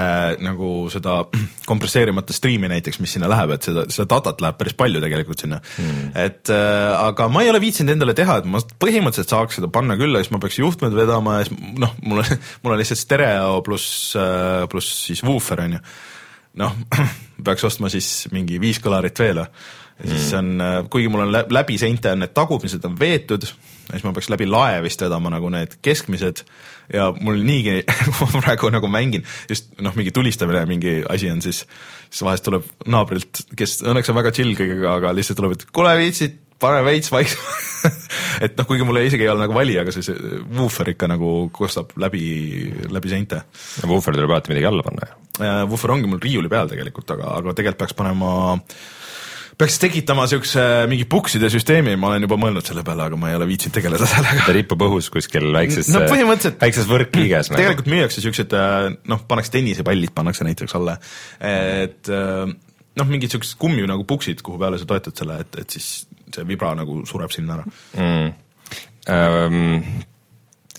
[0.46, 1.18] nagu seda
[1.70, 5.60] kompresseerimata striimi näiteks, mis sinna läheb, et seda, seda datat läheb päris palju tegelikult sinna
[5.60, 6.10] hmm..
[6.24, 10.00] et äh, aga ma ei ole viitsinud endale teha, et ma põhimõtteliselt saaks seda panna
[10.00, 13.60] küll, siis ma peaks juhtmed vedama ja siis noh, mul on, mul on lihtsalt stereo
[13.66, 15.86] pluss, äh, pluss siis woofer on ju.
[16.64, 16.84] noh,
[17.44, 19.44] peaks ostma siis mingi viis kõlarit veel
[20.02, 20.38] ja siis mm.
[20.38, 24.28] on, äh, kuigi mul on läbi seinte on need tagumised on veetud, siis ma peaks
[24.32, 26.42] läbi lae vist vedama nagu need keskmised
[26.92, 31.40] ja mul niigi kui ma praegu nagu mängin, just noh, mingi tulistamine, mingi asi on
[31.44, 31.64] siis,
[32.10, 35.94] siis vahest tuleb naabrilt, kes õnneks on väga chill kõigega, aga lihtsalt tuleb, et kuule,
[36.02, 38.04] viitsid, pane veits vaiksemaks
[38.44, 41.32] et noh, kuigi mul isegi ei ole nagu vali, aga see, see woofer ikka nagu
[41.54, 42.26] kostab läbi,
[42.92, 43.42] läbi seinte.
[43.86, 45.18] Woofer tuleb alati midagi alla panna ju.
[45.70, 48.78] Woofer ongi mul riiuli peal tegelikult, aga, aga tegelikult peaks panema äh,
[49.56, 53.38] peaks tekitama siukse mingi pukside süsteemi, ma olen juba mõelnud selle peale, aga ma ei
[53.38, 54.44] ole viitsinud tegeleda sellega.
[54.44, 57.50] ta ripub õhus kuskil väikses no, põhimõtteliselt väikses võrkkiiges.
[57.50, 57.60] Nagu.
[57.62, 60.98] tegelikult müüakse siuksed äh, noh, pannakse tennisepallid pannakse näiteks alla,
[61.40, 62.42] et äh,
[63.00, 66.44] noh, mingid siuksed kummi nagu puksid, kuhu peale sa toetad selle, et, et siis see
[66.48, 68.34] vibra nagu sureb sinna ära mm..
[69.06, 69.84] Um,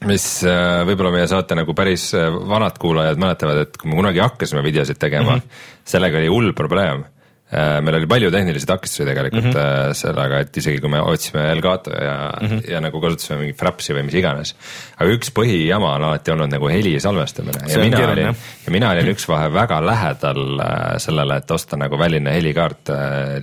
[0.06, 4.62] mis äh, võib-olla meie saate nagu päris vanad kuulajad mäletavad, et kui me kunagi hakkasime
[4.66, 5.86] videosid tegema mm, -hmm.
[5.96, 7.16] sellega oli hull probleem Äh,
[7.47, 9.93] meil oli palju tehnilisi takistusi tegelikult mm -hmm.
[9.95, 12.71] sellega, et isegi kui me otsime Elgato ja mm, -hmm.
[12.71, 14.55] ja nagu kasutasime mingit Frapsi või mis iganes.
[14.97, 18.21] aga üks põhijama on alati olnud nagu heli salvestamine ja mina kirjane.
[18.21, 22.89] olin, ja mina olin üks vahe väga lähedal äh, sellele, et osta nagu väline helikaart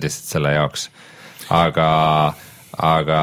[0.01, 0.89] lihtsalt selle jaoks.
[1.49, 2.33] aga
[2.75, 3.19] aga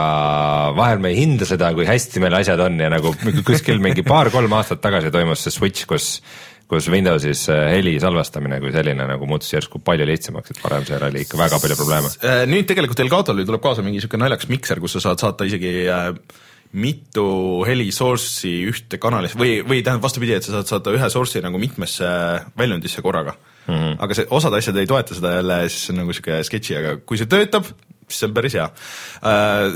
[0.77, 3.13] vahel me ei hinda seda, kui hästi meil asjad on ja nagu
[3.45, 6.23] kuskil mingi paar-kolm aastat tagasi toimus see switch, kus
[6.73, 11.05] kus Windowsis äh, heli salvestamine kui selline nagu muutus järsku palju lihtsamaks, et varem seal
[11.05, 12.13] oli ikka väga palju probleeme.
[12.25, 15.73] Äh, nüüd tegelikult Elgatole tuleb kaasa mingi niisugune naljakas mikser, kus sa saad saata isegi
[15.93, 16.09] äh,
[16.83, 17.27] mitu
[17.69, 21.61] heli source'i ühte kanalisse või, või tähendab vastupidi, et sa saad saata ühe source'i nagu
[21.61, 22.09] mitmesse
[22.59, 23.75] väljundisse korraga mm.
[23.75, 24.01] -hmm.
[24.07, 26.97] aga see, osad asjad ei toeta seda jälle, siis see on nagu sihuke sketši, aga
[27.05, 27.69] kui see töötab,
[28.07, 28.71] siis see on päris hea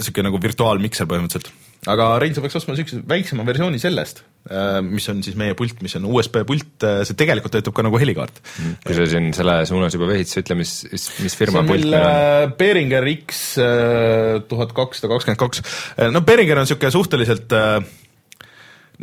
[0.01, 1.53] sihuke nagu virtuaalmikser põhimõtteliselt
[1.93, 5.81] aga Rein, sa peaks ostma niisuguse väiksema versiooni sellest, äh, mis on siis meie pult,
[5.85, 8.41] mis on USB pult, äh, see tegelikult töötab ka nagu helikaart.
[8.85, 12.09] kui sa siin selle suunas juba vehid, siis ütle, mis, mis, firma pult meil on?
[12.09, 13.45] Äh, Behringer X
[14.51, 15.63] tuhat kakssada kakskümmend kaks,
[16.13, 17.79] no Behringer on niisugune suhteliselt äh,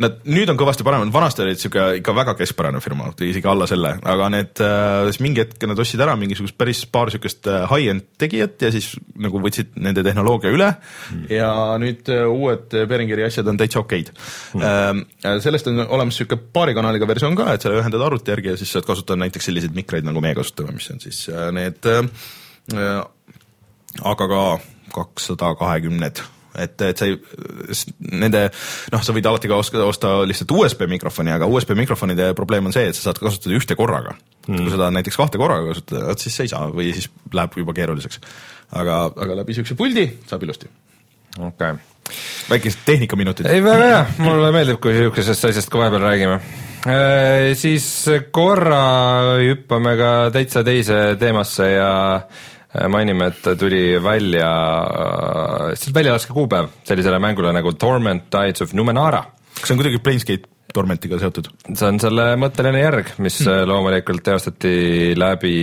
[0.02, 3.92] Nad nüüd on kõvasti paremad, vanasti olid sihuke ikka väga keskpärane firma, isegi alla selle,
[4.10, 8.08] aga need äh,, siis mingi hetk nad ostsid ära mingisugust päris paar sihukest äh, high-end
[8.18, 8.90] tegijat ja siis
[9.22, 10.72] nagu võtsid nende tehnoloogia üle.
[11.14, 11.24] Mm.
[11.30, 11.52] ja
[11.82, 14.10] nüüd äh, uued Behringeri asjad on täitsa okeid.
[14.58, 15.04] Mm..
[15.44, 18.74] Sellest on olemas sihuke paari kanaliga versioon ka, et sa ühendad arvuti järgi ja siis
[18.74, 21.86] saad kasutada näiteks selliseid mikreid, nagu meie kasutame, mis on siis need
[24.02, 24.44] aga ka
[24.94, 26.22] kakssada kahekümned
[26.58, 27.16] et, et sa ei,
[28.12, 28.44] nende
[28.92, 32.76] noh, sa võid alati ka oska, osta lihtsalt USB mikrofoni, aga USB mikrofonide probleem on
[32.76, 34.60] see, et sa saad kasutada ühte korraga mm..
[34.60, 37.58] kui sa tahad näiteks kahte korraga kasutada, vot siis sa ei saa või siis läheb
[37.62, 38.20] juba keeruliseks.
[38.72, 40.70] aga, aga läbi siukse puldi saab ilusti.
[41.38, 41.82] okei okay.
[42.52, 43.50] väikesed tehnikaminutid.
[43.50, 46.40] ei, väga hea, mulle meeldib, kui siukesest asjast ka vahepeal räägime
[46.86, 47.54] e,.
[47.58, 47.86] siis
[48.34, 48.82] korra
[49.42, 52.53] hüppame ka täitsa teise teemasse ja e,
[52.90, 54.48] mainime, et tuli välja,
[55.78, 59.24] siis väljalaske kuupäev sellisele mängule nagu Torment Tides of Numenara.
[59.54, 61.50] kas see on kuidagi Planescape Tormentiga seotud?
[61.70, 63.68] see on selle mõtteline järg, mis mm.
[63.70, 65.54] loomulikult teostati läbi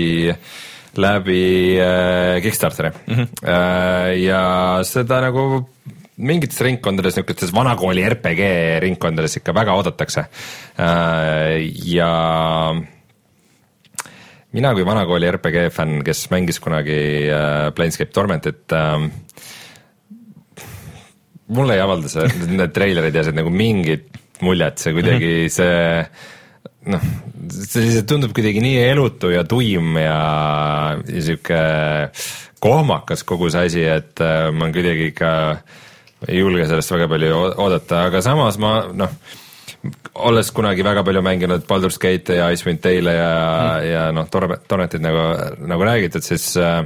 [1.00, 1.42] läbi
[1.80, 3.16] äh, Kickstarteri mm.
[3.16, 3.28] -hmm.
[3.48, 5.70] Äh, ja seda nagu
[6.18, 8.42] mingites ringkondades, niisugustes vanakooli RPG
[8.84, 10.26] ringkondades ikka väga oodatakse
[10.78, 11.60] äh,.
[11.86, 12.12] ja
[14.56, 17.00] mina kui vanakooli RPG fänn, kes mängis kunagi
[17.32, 19.08] äh, Planescape Tormentit äh,,
[21.52, 24.08] mulle ei avalda see, need treilerid ja see nagu mingit
[24.42, 25.54] muljet, see kuidagi -hmm.
[25.54, 27.04] see noh,
[27.52, 30.18] see lihtsalt tundub kuidagi nii elutu ja tuim ja,
[30.98, 31.62] ja sihuke
[32.62, 35.32] kohmakas kogu see asi, et äh, ma kuidagi ikka
[36.28, 39.14] ei julge sellest väga palju oodata, aga samas ma noh,
[40.14, 45.02] olles kunagi väga palju mänginud Baldur's Gate'e ja Icewind Dale'e ja mm., ja noh, Torrentit
[45.02, 45.24] nagu,
[45.68, 46.84] nagu räägitud, siis äh,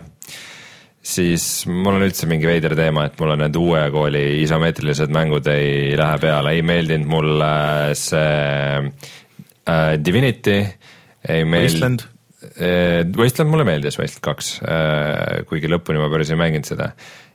[1.06, 5.94] siis mul on üldse mingi veider teema, et mulle need uue kooli isomeetrilised mängud ei
[6.00, 7.52] lähe peale, ei meeldinud mulle
[8.00, 10.58] see äh, Divinity,
[11.30, 12.08] ei meeldinud.
[12.56, 16.92] Äh, Wasteland mulle meeldis, Wasteland kaks äh,, kuigi lõpuni ma päris ei mänginud seda.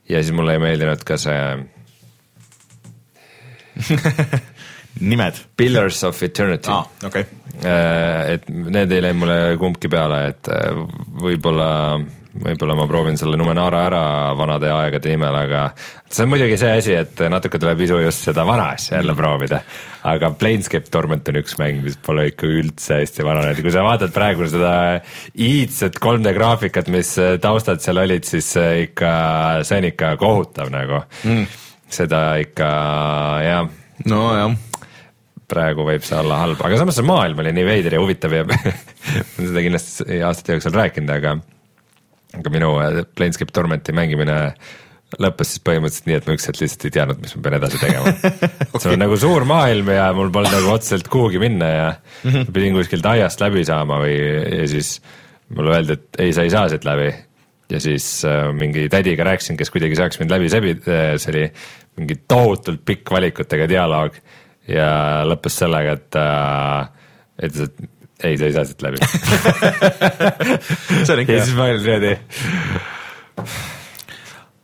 [0.09, 1.39] ja siis mulle ei meeldinud ka see
[4.99, 5.39] nimed.
[5.57, 6.87] Pillars of Eternity ah,.
[7.05, 7.25] Okay.
[7.61, 10.81] Äh, et need ei läinud mulle kumbki peale, et äh,
[11.21, 11.69] võib-olla
[12.31, 14.03] võib-olla ma proovin selle Numenara ära
[14.39, 15.63] vanade aegade nimel, aga
[16.07, 19.61] see on muidugi see asi, et natuke tuleb isu just seda vana asja jälle proovida.
[20.07, 24.15] aga Planescape Torment on üks mäng, mis pole ikka üldse hästi vananenud kui sa vaatad
[24.15, 24.73] praegu seda
[25.35, 28.49] iidset 3D graafikat, mis taustad seal olid, siis
[28.87, 29.13] ikka,
[29.67, 31.47] see on ikka kohutav nagu mm..
[31.91, 32.73] seda ikka
[33.45, 33.71] jah.
[34.07, 34.70] nojah
[35.51, 38.45] praegu võib see olla halb, aga samas see maailm oli nii veider ja huvitav ja
[39.37, 41.35] seda kindlasti aastate jooksul rääkinud, aga
[42.39, 44.37] aga minu äh, Planescape Tormenti mängimine
[45.19, 47.79] lõppes siis põhimõtteliselt nii, et ma üks hetk lihtsalt ei teadnud, mis ma pean edasi
[47.81, 48.51] tegema okay..
[48.83, 52.53] see on nagu suur maailm ja mul polnud nagu otseselt kuhugi minna ja mm -hmm.
[52.55, 54.15] pidin kuskilt aiast läbi saama või,
[54.61, 55.01] ja siis
[55.51, 57.11] mulle öeldi, et ei, sa ei saa siit läbi.
[57.71, 61.45] ja siis äh, mingi tädiga rääkisin, kes kuidagi saaks mind läbi sebida, äh, see oli
[61.99, 64.15] mingi tohutult pikk valikutega dialoog
[64.69, 64.89] ja
[65.27, 66.87] lõppes sellega, et äh,
[67.47, 67.89] ütles, et
[68.23, 68.97] ei, sa ei saa siit läbi
[71.05, 71.39] see on ikka hea.
[71.39, 72.13] ja siis ma olin niimoodi.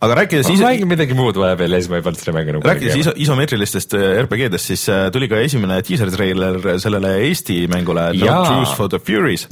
[0.05, 2.69] aga rääkides ma mängin midagi muud vahepeal ja siis ma ei pannud seda mängu nagu.
[2.69, 8.11] rääkides iso, isomeetrilistest äh, RPG-dest, siis äh, tuli ka esimene teaser treiler sellele Eesti mängule
[8.13, 8.43] No Jaa.
[8.51, 9.47] Truce for the Furies.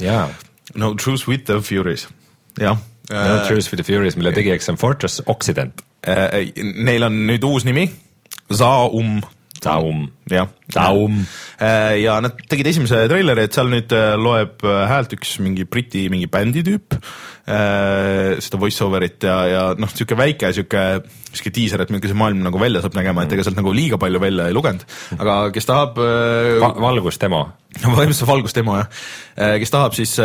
[0.74, 2.08] No Truce with the Furies,
[2.60, 2.78] jah.
[3.10, 5.82] No Truce with the Furies, mille tegijaks on Fortress Occident.
[6.06, 7.86] Neil on nüüd uus nimi,
[8.54, 9.20] Zaum
[9.66, 10.06] Taum.
[10.30, 10.48] jah.
[10.72, 11.20] Taum.
[11.62, 15.66] Äh, ja nad tegid esimese treileri, et seal nüüd äh, loeb äh, häält üks mingi
[15.68, 16.98] Briti mingi bändi tüüp,
[17.46, 20.80] seda voice over'it ja, ja noh, sihuke väike sihuke,
[21.30, 24.00] sihuke diiser, et milline see maailm nagu välja saab nägema, et ega sealt nagu liiga
[24.02, 24.82] palju välja ei lugenud,
[25.14, 27.44] aga kes tahab Va valgusdemo
[27.76, 28.90] põhimõtteliselt valgustemo jah,
[29.62, 30.16] kes tahab, siis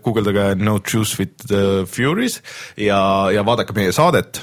[0.00, 2.40] guugeldage No Truth with the Furies
[2.80, 3.02] ja,
[3.34, 4.40] ja vaadake meie saadet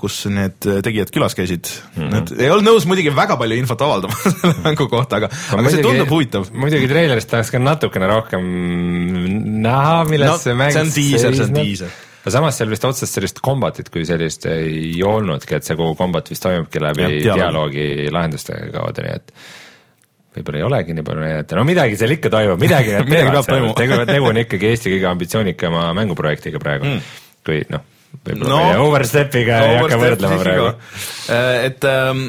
[0.00, 2.02] kus need tegijad külas käisid mm.
[2.02, 2.10] -hmm.
[2.14, 5.76] Nad ei olnud nõus muidugi väga palju infot avaldama selle mängu kohta, aga, aga muidugi,
[5.76, 6.46] see tundub huvitav.
[6.52, 8.46] muidugi treilerist tahaks ka natukene rohkem
[9.64, 12.84] näha, milles no, see mäng see on diiser, see on diiser aga samas seal vist
[12.84, 17.36] otsest sellist kombatit kui sellist ei olnudki, et see kogu kombat vist toimubki läbi ja,
[17.40, 19.32] dialoogi lahenduste kaudu, nii et
[20.36, 23.72] võib-olla ei olegi nii palju näidata, no midagi seal ikka toimub, midagi nad teevad seal,
[23.80, 28.78] tegu, tegu on ikkagi Eesti kõige ambitsioonikama mänguprojektiga praegu mm., kui noh võib-olla no, meie
[28.84, 30.70] Overstepiga ei hakka võrdlema praegu.
[31.32, 32.26] Äh, et ähm,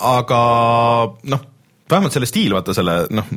[0.00, 0.40] aga
[1.30, 1.44] noh,
[1.90, 3.30] vähemalt selle stiil, vaata selle noh,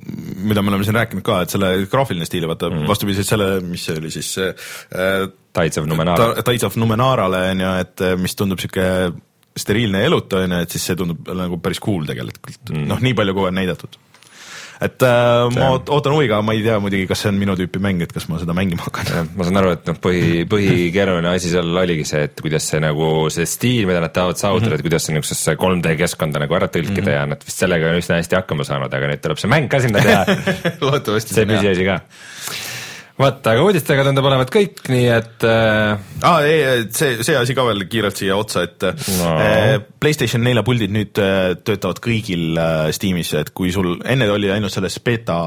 [0.48, 2.88] mida me oleme siin rääkinud ka, et selle graafiline stiil, vaata mm.
[2.90, 5.28] vastupidiselt selle, mis see oli siis äh,
[5.58, 6.34] Tides of Numenara.
[6.42, 9.24] Tides of Numenarale on ju, et äh, mis tundub niisugune
[9.58, 13.16] steriilne elutu on ju, et siis see tundub nagu päris cool tegelikult mm., noh, nii
[13.18, 13.98] palju kui on näidatud
[14.84, 18.04] et äh, ma ootan huviga, ma ei tea muidugi, kas see on minu tüüpi mäng,
[18.06, 19.32] et kas ma seda mängima hakkan.
[19.38, 23.12] ma saan aru, et noh, põhi, põhikeeruline asi seal oligi see, et kuidas see nagu
[23.34, 24.80] see stiil, mida nad tahavad saavutada mm, -hmm.
[24.80, 27.20] et kuidas see niisugusesse 3D keskkonda nagu ära tõlkida mm -hmm.
[27.20, 29.82] ja nad vist sellega on üsna hästi hakkama saanud, aga nüüd tuleb see mäng ka
[29.82, 30.26] sinna teha
[30.82, 31.34] loodetavasti.
[31.34, 32.02] see püsiasi ka
[33.18, 36.42] vot, aga uudistega tundub olevat kõik, nii et äh, aa,
[36.94, 38.86] see, see asi ka veel kiirelt siia otsa, et
[39.18, 39.32] No.
[39.32, 39.80] no.
[40.02, 44.76] Playstation nelja puldid nüüd äh, töötavad kõigil äh, Steamis, et kui sul enne oli ainult
[44.76, 45.38] selles beeta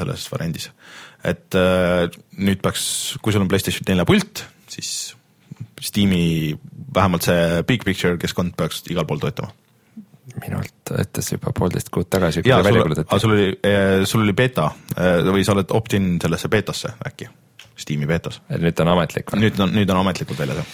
[0.00, 0.70] selles variandis,
[1.22, 2.08] et äh,
[2.40, 2.84] nüüd peaks,
[3.22, 5.14] kui sul on Playstation nelja pult, siis
[5.80, 6.52] Steam'i
[6.94, 9.54] vähemalt see big picture keskkond peaks igal pool töötama.
[10.42, 13.20] Minult ütles juba poolteist kuud tagasi, kui ta välja aga kuulutati.
[13.22, 13.48] sul oli,
[14.08, 17.30] sul oli beeta äh, või sa oled opt-in sellesse beetasse äkki,
[17.80, 18.42] Steam'i beetas.
[18.50, 19.44] et nüüd ta on ametlik või?
[19.46, 20.72] nüüd on, nüüd on ametlikult väljas jah.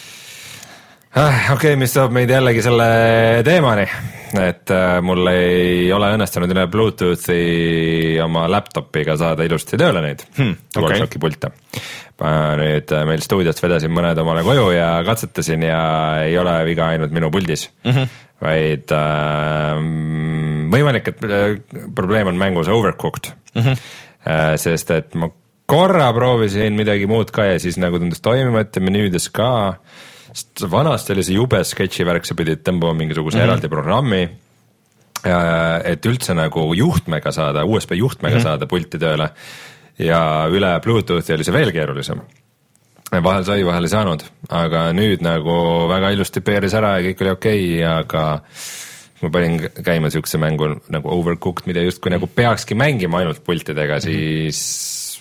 [1.16, 2.86] Ah, okei okay,, mis toob meid jällegi selle
[3.46, 3.86] teemani,
[4.36, 10.50] et äh, mul ei ole õnnestunud üle Bluetoothi oma laptop'iga saada ilusti tööle neid Hmm,
[10.50, 11.22] hmm, DualShocki okay.
[11.22, 11.52] pilte.
[12.20, 15.80] ma nüüd äh, meil stuudiost vedasin mõned omale koju ja katsetasin ja
[16.26, 18.14] ei ole viga ainult minu puldis mm, -hmm.
[18.42, 19.78] Vaid äh,
[20.72, 23.62] võimalik, et äh, probleem on mängus Overcooked mm.
[23.62, 23.86] -hmm.
[24.26, 25.28] Äh, sest et ma
[25.66, 29.76] korra proovisin midagi muud ka ja siis nagu tundus toimimata menüüdes ka
[30.32, 33.46] sest vanasti oli see jube sketši värk, sa pidid tõmbama mingisuguse mm -hmm.
[33.46, 34.28] eraldi programmi.
[35.84, 38.42] et üldse nagu juhtmega saada, USB juhtmega mm -hmm.
[38.42, 39.30] saada pulti tööle
[39.98, 42.20] ja üle Bluetoothi oli see veel keerulisem.
[43.12, 45.54] Vahel sai, vahel ei saanud, aga nüüd nagu
[45.90, 48.24] väga ilusti peeris ära ja kõik oli okei okay,, aga
[49.22, 54.60] ma panin käima siukse mängu nagu Overcooked, mida justkui nagu peakski mängima ainult pultidega, siis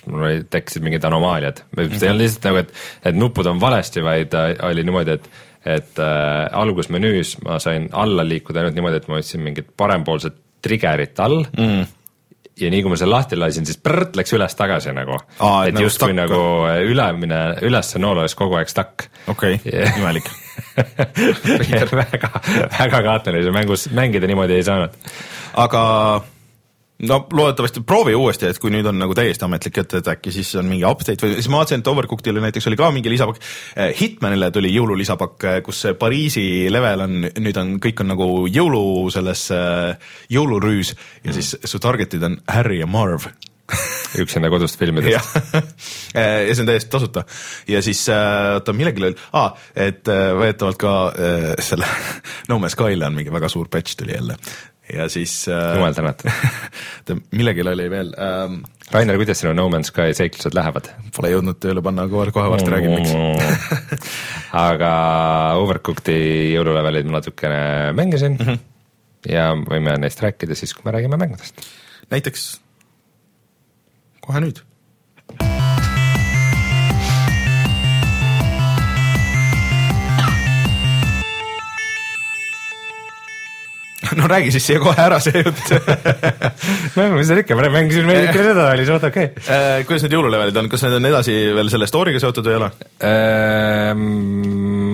[0.09, 2.73] mul oli, tekkisid mingid anomaaliad, see ei olnud lihtsalt nagu, et,
[3.09, 5.29] et nupud on valesti, vaid äh, oli niimoodi, et
[5.65, 11.21] et äh, algusmenüüs ma sain alla liikuda ainult niimoodi, et ma võtsin mingit parempoolset trigger'it
[11.25, 11.87] all mm.
[12.59, 15.17] Ja nii kui ma selle lahti lasin, siis prrrt läks üles-tagasi nagu
[15.67, 16.41] et nagu justkui nagu
[16.87, 19.07] ülemine, ülesse nool oleks kogu aeg stuck.
[19.27, 20.29] okei okay., imelik.
[21.95, 22.31] väga,
[22.79, 23.01] väga
[23.43, 24.95] see mängus, mängida niimoodi ei saanud.
[25.65, 25.83] aga
[27.03, 30.53] no loodetavasti proovi uuesti, et kui nüüd on nagu täiesti ametlik, et, et äkki siis
[30.60, 33.41] on mingi update või siis ma vaatasin, et Overcookedile näiteks oli ka mingi lisapakk.
[33.99, 39.49] Hitmanile tuli jõululisapakk, kus see Pariisi level on, nüüd on, kõik on nagu jõulu selles
[39.55, 43.27] äh, jõulurüüs ja siis su target'id on Harry ja Marv.
[44.21, 45.25] Üksinda kodust filmides jah,
[46.15, 47.25] ja see on täiesti tasuta.
[47.67, 51.89] Ja siis äh, oota, millegil oli ah,, et äh, väidetavalt ka äh, selle
[52.49, 54.38] No Man's Sky'le on mingi väga suur patch tuli jälle
[54.93, 56.29] ja siis äh, jumal tänatud.
[57.39, 58.59] millegil oli veel ähm,,
[58.93, 60.91] Rainer, kuidas sinu No Man's Sky seiklused lähevad?
[61.15, 64.03] pole jõudnud tööle panna, kohe, kohe varsti räägin, miks.
[64.67, 64.91] aga
[65.61, 66.19] Overcooked'i
[66.53, 67.63] jõululevelid ma natukene
[67.97, 68.45] mängisin mm.
[68.45, 68.61] -hmm.
[69.31, 71.65] ja võime neist rääkida siis, kui me räägime mängudest.
[72.13, 72.47] näiteks
[74.25, 74.61] kohe nüüd.
[84.19, 85.71] no räägi siis siia kohe ära see jutt
[86.97, 89.47] no mis seal ikka, mängisin veel ikka seda, oli suht okei okay..
[89.55, 92.61] Äh, kuidas need jõululevelid on, kas need on edasi veel selle story'ga seotud või ei
[92.61, 92.69] ole?
[93.09, 94.05] Ehm,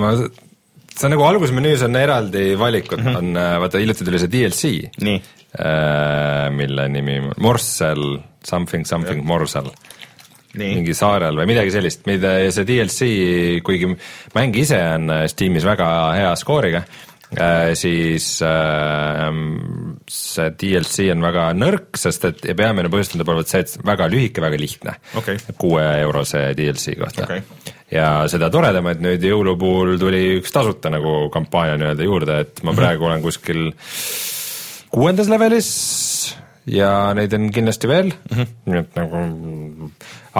[0.02, 0.16] ma,
[0.96, 3.22] see on nagu algusmenüüs on eraldi valikud mm, -hmm.
[3.22, 4.74] on äh, vaata hiljuti tuli see DLC,
[5.08, 5.22] nii,
[6.56, 8.06] mille nimi Morsel,
[8.48, 9.68] something something Morsel.
[10.56, 13.12] nii, mingi saarel või midagi sellist, mida see DLC,
[13.64, 13.92] kuigi
[14.36, 16.84] mäng ise on Steamis väga hea skooriga,
[17.80, 19.22] siis äh,
[20.12, 24.10] see DLC on väga nõrk, sest et ja peamine põhjus tundub olevat see, et väga
[24.12, 25.40] lühike, väga lihtne Okei.
[25.62, 27.44] kuue eurose DLC kohta Okei.
[27.96, 32.64] ja seda toredam, et nüüd jõulu puhul tuli üks tasuta nagu kampaania nii-öelda juurde, et
[32.68, 33.70] ma praegu olen kuskil
[34.92, 35.72] kuuendas levelis
[36.70, 38.12] ja neid on kindlasti veel.
[38.12, 38.52] Mm, -hmm.
[38.70, 39.92] nii et nagu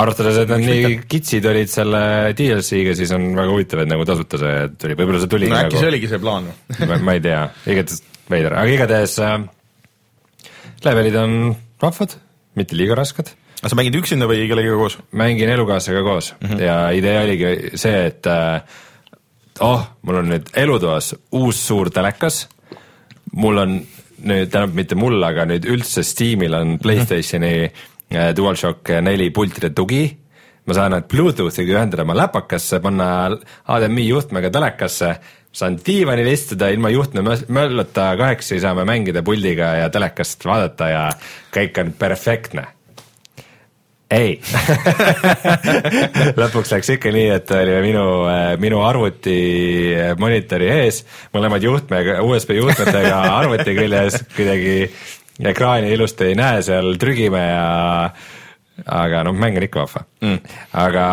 [0.02, 2.04] arvestades, et nad nii kitsid olid selle
[2.38, 5.74] DLC-ga, siis on väga huvitav, et nagu tasuta see tuli, võib-olla see tuligi no äkki
[5.74, 6.52] nagu see oligi see plaan
[6.90, 9.38] ma, ma ei tea, igatahes veider, aga igatahes äh,
[10.86, 11.38] levelid on
[11.82, 12.16] vahvad,
[12.56, 13.34] mitte liiga rasked.
[13.62, 14.98] Aga sa mängid üksinda või kellegagi koos?
[15.14, 16.32] mängin elukaaslasega koos.
[16.40, 16.62] Mm -hmm.
[16.62, 18.62] ja idee oligi see, et äh,
[19.60, 22.48] oh, mul on nüüd elutoas uus suur telekas,
[23.34, 23.82] mul on
[24.24, 28.36] nüüd, tähendab mitte mul, aga nüüd üldse Steamil on Playstationi -hmm.
[28.36, 30.18] DualShock neli pultide tugi,
[30.66, 33.30] ma saan nad Bluetoothiga ühendada oma läpakasse, panna
[33.68, 35.16] HDMI juhtmega telekasse,
[35.52, 41.10] saan diivanil istuda ilma juhtme mö- möllata, kahekesi saame mängida puldiga ja telekast vaadata ja
[41.56, 42.68] kõik on perfektne
[44.12, 44.36] ei
[46.42, 48.06] lõpuks läks ikka nii, et oli minu,
[48.62, 49.38] minu arvuti
[50.20, 51.04] monitori ees,
[51.36, 54.76] mõlemad juhtmega, USB juhtmetega arvuti küljes, kuidagi
[55.52, 57.66] ekraani ilusti ei näe seal, trügime ja
[58.82, 60.38] aga noh, mäng on ikka vahva mm..
[60.82, 61.06] aga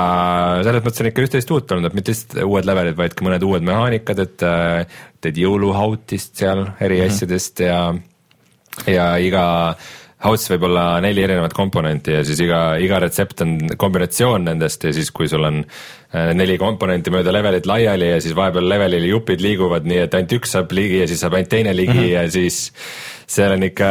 [0.64, 3.45] selles mõttes on ikka üht-teist uut olnud, et mitte lihtsalt uued levelid, vaid ka mõned
[3.45, 7.14] uued mehaanikad, et äh, teed jõuluhautist seal eri mm -hmm.
[7.14, 7.81] asjadest ja
[8.87, 9.45] ja iga
[10.25, 14.93] hosts võib olla neli erinevat komponenti ja siis iga, iga retsept on kombinatsioon nendest ja
[14.95, 19.45] siis, kui sul on äh, neli komponenti mööda levelit laiali ja siis vahepeal levelil jupid
[19.45, 22.12] liiguvad nii, et ainult üks saab ligi ja siis saab ainult teine ligi mm -hmm.
[22.16, 22.73] ja siis
[23.29, 23.89] seal on ikka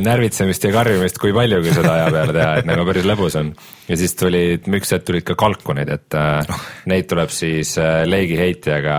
[0.00, 3.52] närvitsemist ja karjumist, kui palju, kui seda aja peale teha, et nagu päris lõbus on.
[3.92, 6.48] Ja siis tulid, üks hetk tulid ka kalkunid, et äh,
[6.88, 8.96] neid tuleb siis äh, leegiheitjaga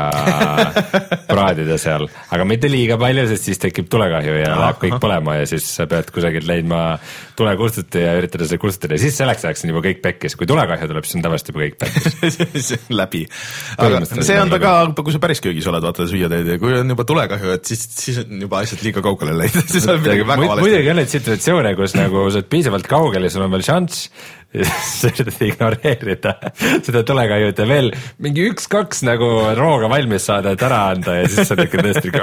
[1.31, 5.47] praadida seal, aga mitte liiga palju, sest siis tekib tulekahju ja läheb kõik põlema ja
[5.49, 6.83] siis sa pead kusagilt leidma
[7.39, 10.91] tulekustuti ja üritada seda kustutada ja siis selleks ajaks on juba kõik pekkis, kui tulekahju
[10.91, 12.71] tuleb, siis on tavaliselt juba kõik pekkis.
[13.01, 13.23] Läbi.
[13.81, 16.77] aga see on ta ka, kui sa päris köögis oled, vaata süüa teed ja kui
[16.77, 20.27] on juba tulekahju, et siis, siis on juba asjad liiga kaugele leida, siis on midagi
[20.27, 20.67] väga valesti.
[20.67, 24.09] muidugi on neid situatsioone, kus nagu sa oled piisavalt kaugel ja sul on veel šanss
[24.53, 26.35] sa üritad ignoreerida
[26.85, 27.91] seda tulekahjut ja veel
[28.23, 32.13] mingi üks-kaks nagu rooga valmis saada, et ära anda ja siis sa oled ikka tõesti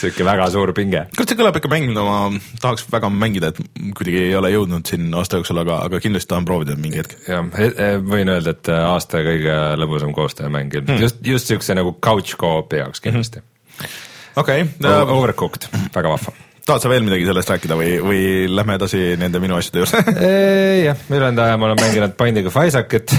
[0.00, 1.06] sihuke väga suur pinge.
[1.16, 2.18] kuule, see kõlab ikka mängida, ma
[2.62, 3.58] tahaks väga mängida, et
[3.98, 7.16] kuidagi ei ole jõudnud siin aasta jooksul, aga, aga kindlasti tahan proovida mingi hetk.
[7.28, 11.02] jah, e, e, võin öelda, et aasta kõige lõbusam koostöömäng hmm.
[11.02, 15.18] just, just siukse nagu couch co-op'i jaoks kindlasti hmm okei okay, uh,.
[15.18, 16.34] Overcooked, väga vahva
[16.70, 20.28] tahad sa veel midagi sellest rääkida või, või lähme edasi nende minu asjade juurde
[20.86, 23.14] jah, ülejäänud aja ma olen mänginud Binding of Isaacit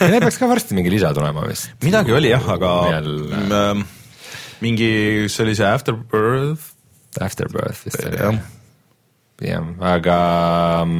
[0.00, 1.74] Neil peaks ka varsti mingi lisa tulema vist.
[1.84, 3.82] midagi oli jah, aga Millal...
[4.64, 4.90] mingi,
[5.32, 6.72] see oli see Afterbirth.
[7.20, 8.40] Afterbirth vist oli jah.
[9.44, 10.16] jah, aga
[10.86, 10.96] um,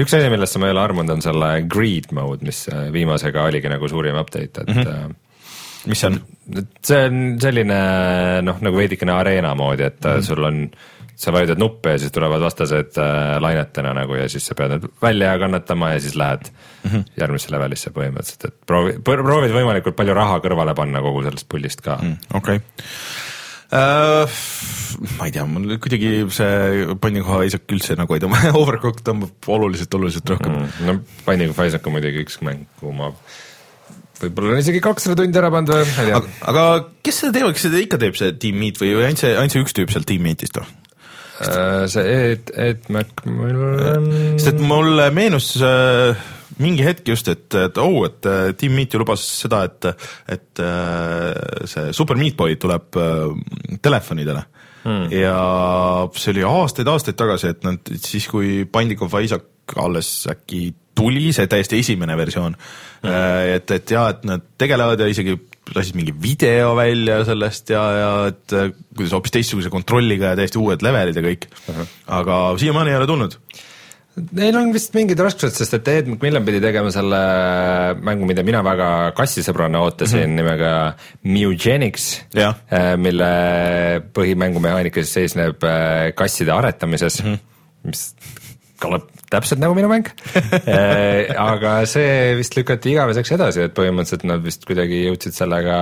[0.00, 3.72] üks asi, millesse ma ei ole armunud, on selle greed mode, mis äh, viimasega oligi
[3.72, 5.14] nagu suurim update, et mm -hmm
[5.86, 6.20] mis see on?
[6.86, 7.78] see on selline
[8.46, 10.26] noh, nagu veidikene areena moodi, et mm -hmm.
[10.26, 10.60] sul on,
[11.16, 14.88] sa vajutad nuppe ja siis tulevad vastased äh, lainetena nagu ja siis sa pead need
[15.02, 16.50] välja kannatama ja siis lähed
[16.84, 17.04] mm -hmm.
[17.20, 21.98] järgmisse levelisse põhimõtteliselt, et proovi, proovid võimalikult palju raha kõrvale panna kogu sellest pullist ka
[22.02, 22.16] mm,.
[22.34, 22.60] okei okay.
[23.66, 24.30] Uh,
[25.18, 29.48] ma ei tea, mul kuidagi see Binding of Isaac üldse nagu ei tõmba, Overcooked tõmbab
[29.48, 30.86] oluliselt, oluliselt rohkem mm,.
[30.86, 33.10] no Binding of Isaac on muidugi üks mäng, kuhu ma
[34.20, 36.20] võib-olla on isegi kakssada tundi ära pandud või, ma ei tea.
[36.52, 36.64] aga
[37.04, 39.64] kes seda teeb, kas seda ikka teeb see Team Meet või ainult see, ainult see
[39.64, 40.68] üks tüüp seal Team Meetist või?
[41.44, 44.08] Äh, see Ed, Ed McMillan.
[44.38, 46.16] sest et mulle meenus äh,
[46.62, 49.90] mingi hetk just, et, et oh, et äh, Team Meet ju lubas seda, et,
[50.32, 52.96] et äh, see Super Meat Boy tuleb
[53.84, 54.46] telefonidele
[54.86, 55.12] hmm.
[55.12, 55.36] ja
[56.16, 61.46] see oli aastaid-aastaid tagasi, et nad siis, kui Binding of Isaac alles äkki tuli, see
[61.50, 63.10] täiesti esimene versioon mm.
[63.10, 63.54] -hmm.
[63.56, 65.36] et, et ja, et nad tegelevad ja isegi
[65.74, 70.60] lasid mingi video välja sellest ja, ja et äh, kuidas hoopis teistsuguse kontrolliga ja täiesti
[70.62, 71.72] uued levelid ja kõik uh.
[71.74, 71.96] -huh.
[72.18, 73.40] aga siiamaani ei ole tulnud.
[74.16, 77.18] Neil on vist mingid raskused, sest et Ed McMillan pidi tegema selle
[78.00, 80.36] mängu, mida mina väga kassisõbrana ootasin mm -hmm.
[80.40, 80.70] nimega
[81.22, 82.06] Mewgenics,
[82.38, 83.28] äh, mille
[84.16, 85.68] põhimängumehaanika siis seisneb
[86.14, 87.38] kasside aretamises mm, -hmm.
[87.90, 88.14] mis
[88.82, 90.08] kõlab täpselt nagu minu mäng
[90.68, 95.78] äh, aga see vist lükati igaveseks edasi, et põhimõtteliselt nad vist kuidagi jõudsid sellega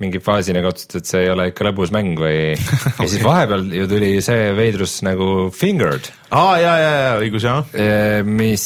[0.00, 2.54] mingi faasini, aga otsustasid, et see ei ole ikka lõbus mäng või
[3.02, 6.08] ja siis vahepeal ju tuli see veidrus nagu Fingered.
[6.30, 7.68] aa, ja, ja, ja õigus jah.
[7.76, 8.64] Äh, mis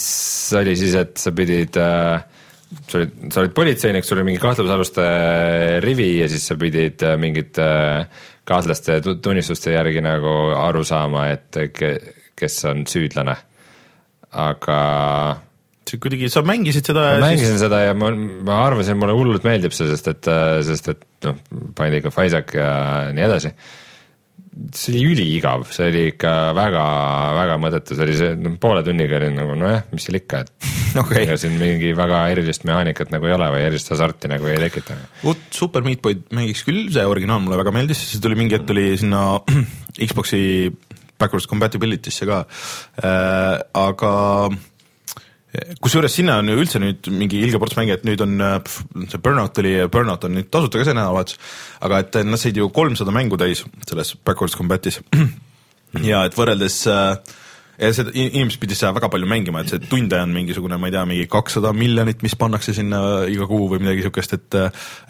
[0.59, 2.23] oli siis, et sa pidid äh,
[2.89, 5.07] sa olid, sa olid politseinik, sul oli mingi kahtlusaluste
[5.85, 7.67] rivi ja siis sa pidid mingite
[8.45, 11.59] kahtlaste tunnistuste järgi nagu aru saama, et
[12.39, 13.37] kes on süüdlane
[14.35, 14.79] aga
[15.85, 17.63] see kuidagi, sa mängisid seda ma mängisin siis...
[17.67, 20.29] seda ja ma, ma arvasin, mulle hullult meeldib see, sest et,
[20.67, 21.41] sest et noh,
[21.77, 22.69] Binding of Isaac ja
[23.15, 23.53] nii edasi.
[24.75, 26.85] see oli üliigav, see oli ikka väga,
[27.37, 30.71] väga mõttetu, see oli see, no poole tunniga oli nagu nojah, mis seal ikka, et
[31.03, 31.27] okay.
[31.27, 34.97] ega siin mingi väga erilist mehaanikat nagu ei ole või erilist hasarti nagu ei tekita.
[35.29, 38.73] uut Super Meat Boy'd mängiks küll, see originaal mulle väga meeldis, siis tuli mingi hetk
[38.73, 39.27] tuli sinna
[40.09, 40.45] Xbox'i
[41.21, 42.45] backwards compatibility'sse ka.
[43.03, 44.15] Äh,, aga
[45.85, 48.35] kusjuures sinna on ju üldse nüüd mingi ilge ports mänge, et nüüd on
[49.11, 51.39] see Burnout ja Burnout on nüüd tasuta ka see nädalavahetus,
[51.87, 55.01] aga et nad said ju kolmsada mängu täis selles backwards compat'is
[56.11, 57.37] ja et võrreldes äh,
[57.79, 60.95] ja seda inimesed pidid seda väga palju mängima, et see tunde on mingisugune, ma ei
[60.95, 63.01] tea, mingi kakssada miljonit, mis pannakse sinna
[63.31, 64.59] iga kuu või midagi siukest, et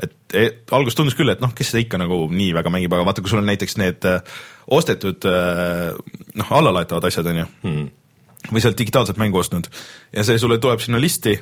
[0.05, 3.09] et, et alguses tundus küll, et noh, kes seda ikka nagu nii väga mängib, aga
[3.09, 4.09] vaata, kui sul on näiteks need
[4.75, 7.91] ostetud noh, allalaetavad asjad, on ju hmm.,
[8.53, 9.71] või sa oled digitaalselt mängu ostnud
[10.13, 11.33] ja see sulle tuleb sinna listi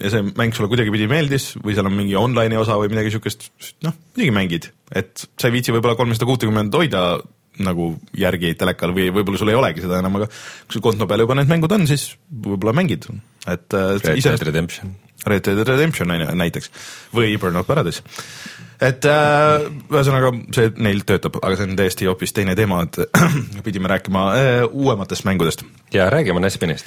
[0.00, 3.48] ja see mäng sulle kuidagipidi meeldis või seal on mingi online'i osa või midagi siukest,
[3.84, 7.02] noh, muidugi mängid, et sa ei viitsi võib-olla kolmesada kuutekümmend hoida
[7.64, 11.24] nagu järgi telekal või võib-olla sul ei olegi seda enam, aga kui sul konto peal
[11.24, 13.08] juba need mängud on, siis võib-olla mängid,
[13.46, 14.94] et äh, Red Dead Redemption.
[15.26, 16.70] Red Dead Redemption näiteks
[17.14, 18.02] või Burnout Paradise.
[18.80, 22.98] et äh, ühesõnaga see neil töötab, aga see on täiesti hoopis teine teema, et
[23.66, 25.64] pidime rääkima äh, uuematest mängudest.
[25.92, 26.86] ja räägime Nespinist.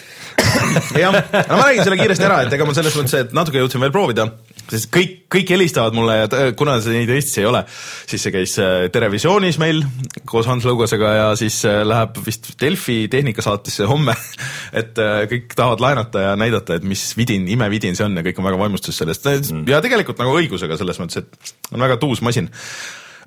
[1.01, 3.81] jah, no ma räägin selle kiiresti ära, et ega ma selles mõttes, et natuke jõudsin
[3.81, 4.27] veel proovida,
[4.69, 7.63] sest kõik, kõik helistavad mulle ja t- kuna see neid Eestis ei ole,
[8.09, 9.81] siis see käis äh, Terevisioonis meil
[10.29, 14.13] koos Hans Lõugasega ja siis äh, läheb vist Delfi tehnikasaatesse homme.
[14.79, 18.41] et äh, kõik tahavad laenata ja näidata, et mis vidin, imevidin see on ja kõik
[18.41, 19.67] on väga vaimustus sellest mm.
[19.71, 22.51] ja tegelikult nagu õigusega selles mõttes, et on väga tuus masin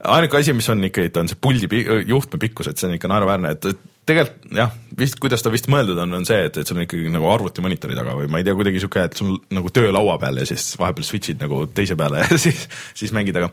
[0.02, 3.10] ainuke asi, mis on ikkagi, ta on see puldi juhtme pikkus, et see on ikka
[3.10, 6.80] naeruväärne, et tegelikult jah, vist kuidas ta vist mõeldud on, on see, et, et sul
[6.80, 9.70] on ikkagi nagu arvuti monitori taga või ma ei tea, kuidagi sihuke, et sul nagu
[9.74, 12.66] töölaua peal ja siis vahepeal switch'id nagu teise peale ja siis,
[12.98, 13.52] siis mängid, aga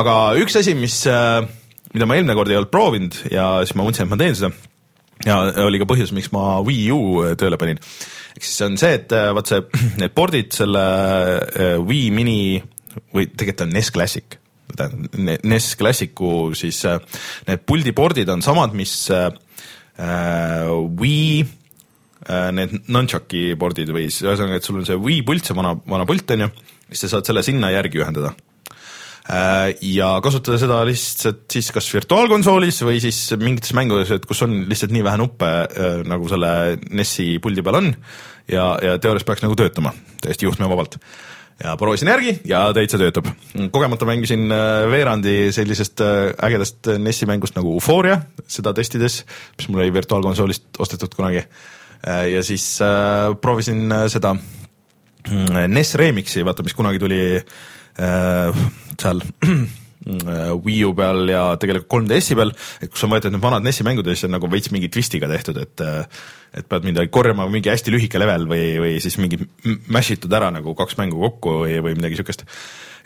[0.00, 1.02] aga üks asi, mis,
[1.92, 4.54] mida ma eelmine kord ei olnud proovinud ja siis ma mõtlesin, et ma teen seda
[5.28, 7.00] ja oli ka põhjus, miks ma Wii U
[7.38, 7.80] tööle panin.
[8.34, 9.64] Ehk siis see on see, et äh, vaat see,
[10.02, 12.38] need pordid selle äh, Wii mini
[13.14, 14.38] või tegelikult on NES Classic,
[15.18, 16.98] NES Classicu siis äh,
[17.48, 19.30] need puldipordid on samad, mis äh,
[19.98, 25.56] Wii äh, need nunchucki pordid või siis ühesõnaga, et sul on see Wii pult, see
[25.56, 26.50] vana, vana pult on ju,
[26.90, 28.34] siis sa saad selle sinna järgi ühendada
[29.24, 34.92] ja kasutada seda lihtsalt siis kas virtuaalkonsoolis või siis mingites mängudes, et kus on lihtsalt
[34.92, 36.50] nii vähe nuppe äh, nagu selle
[36.90, 37.88] NES-i puldi peal on
[38.50, 40.98] ja, ja teoorias peaks nagu töötama täiesti juhtmevabalt.
[41.64, 43.32] ja proovisin järgi ja täitsa töötab.
[43.72, 49.22] kogemata mängisin äh, veerandi sellisest äh, ägedast NES-i mängust nagu Euphoria, seda testides,
[49.56, 51.46] mis mul oli virtuaalkonsoolist ostetud kunagi.
[52.04, 58.64] ja siis äh, proovisin äh, seda mm, NES Remixi, vaata, mis kunagi tuli äh,
[59.00, 63.66] seal äh, Wii U peal ja tegelikult 3DS-i peal, et kus on võetud need vanad
[63.66, 66.24] NES-i mängud ja siis on nagu veits mingi twistiga tehtud, et äh,
[66.54, 69.40] et pead midagi korjama mingi hästi lühike level või, või siis mingi
[69.90, 72.44] mash itud ära nagu kaks mängu kokku või, või midagi siukest.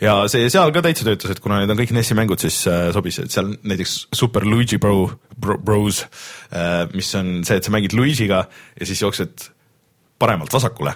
[0.03, 2.89] ja see seal ka täitsa töötas, et kuna need on kõik NES-i mängud, siis äh,
[2.95, 6.03] sobis, et seal näiteks Super Luigi Bro, Bro, Bros
[6.53, 9.49] äh,, mis on see, et sa mängid Luigi'ga ja siis jooksed
[10.21, 10.93] paremalt vasakule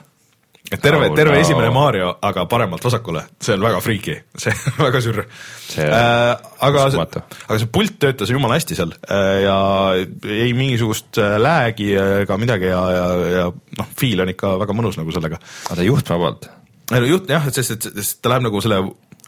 [0.72, 1.38] et terve Oh terve no.
[1.38, 1.42] no.
[1.44, 6.50] esimene Mario, aga paremalt vasakule, see on väga friiki, see on väga sürr on äh,.
[6.68, 9.58] aga, aga see pult töötas jumala hästi seal äh, ja
[10.00, 11.92] ei mingisugust äh, lag'i
[12.24, 13.08] ega midagi ja, ja,
[13.38, 15.42] ja noh, feel on ikka väga mõnus nagu sellega.
[15.70, 16.50] oota, juhtme poolt.
[16.94, 18.84] ei no jutt jah, et sest, et sest ta läheb nagu selle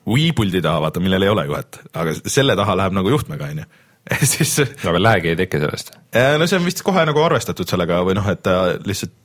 [0.05, 3.63] Wii puldi taha, vaata, millel ei ole juhet, aga selle taha läheb nagu juhtmega, onju.
[4.35, 5.95] siis aga lag'i ei teki sellest.
[6.13, 9.15] Äh, no see on vist kohe nagu arvestatud sellega või noh, et ta lihtsalt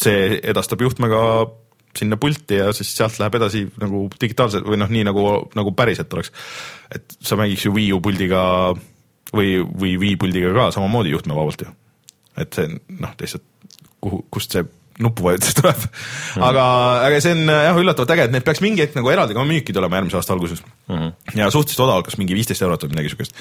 [0.00, 1.20] see edastab juhtmega
[1.96, 5.24] sinna pulti ja siis sealt läheb edasi nagu digitaalselt või noh, nii nagu,
[5.58, 6.30] nagu päriselt oleks.
[6.94, 8.42] et sa mängiks ju Wii U puldiga
[9.34, 11.72] või, või Wii puldiga ka samamoodi juhtmevabalt ju.
[12.38, 13.46] et see noh, lihtsalt
[14.00, 14.64] kuhu, kust see
[15.04, 16.44] nupuvajutus tuleb mm..
[16.46, 16.64] aga,
[17.06, 19.74] aga see on jah, üllatavalt äge, et need peaks mingi hetk nagu eraldi ka müüki
[19.76, 20.96] tulema järgmise aasta alguses mm.
[20.96, 21.38] -hmm.
[21.40, 23.36] ja suhteliselt odavalt, kas mingi viisteist eurot või midagi siukest.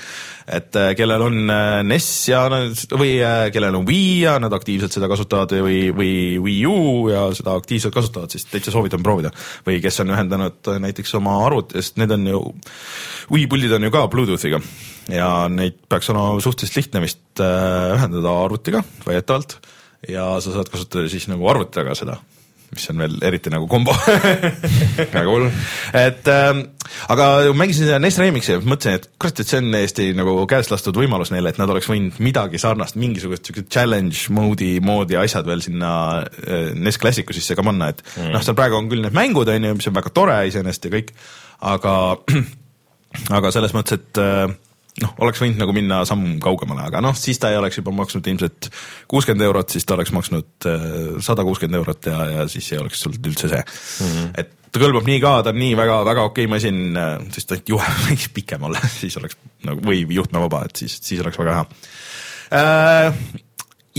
[0.47, 4.95] et äh, kellel on äh, NES ja või äh, kellel on Wii ja nad aktiivselt
[4.95, 9.31] seda kasutavad või, või Wii U ja seda aktiivselt kasutavad, siis täitsa soovitan proovida.
[9.67, 12.43] või kes on ühendanud näiteks oma arvuti, sest need on ju,
[13.31, 14.61] Wii puldid on ju ka Bluetoothiga
[15.09, 19.59] ja neid peaks olema suhteliselt lihtne vist ühendada arvutiga väidetavalt
[20.07, 22.15] ja sa saad kasutada siis nagu arvuti taga seda,
[22.69, 23.95] mis on veel eriti nagu kombo
[25.15, 25.47] väga hull.
[25.97, 26.61] et ähm,
[27.11, 30.71] aga mängisin seda NES Remixi ja mõtlesin, et kurat, et see on täiesti nagu käest
[30.73, 35.49] lastud võimalus neile, et nad oleks võinud midagi sarnast, mingisugust siukest challenge mode'i moodi asjad
[35.49, 35.91] veel sinna
[36.21, 38.31] äh, NES Classicu sisse ka panna, et mm.
[38.35, 40.95] noh, seal praegu on küll need mängud on ju, mis on väga tore iseenesest ja
[40.95, 41.13] kõik,
[41.73, 41.93] aga
[43.39, 44.47] aga selles mõttes, et äh,
[45.01, 48.27] noh, oleks võinud nagu minna samm kaugemale, aga noh, siis ta ei oleks juba maksnud
[48.31, 48.69] ilmselt
[49.11, 50.69] kuuskümmend eurot, siis ta oleks maksnud
[51.25, 54.07] sada kuuskümmend eurot ja, ja siis ei oleks sul üldse see mm.
[54.07, 54.31] -hmm.
[54.43, 56.97] et ta kõlbab nii ka, ta on nii väga-väga okei masin,
[57.33, 59.37] siis ta juhe võiks pikem olla, siis oleks
[59.67, 61.65] nagu või juhtmevaba, et siis, siis oleks väga hea.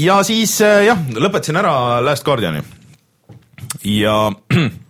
[0.04, 1.74] ja siis äh, jah, lõpetasin ära
[2.04, 2.62] Last Guardiani
[3.86, 4.16] ja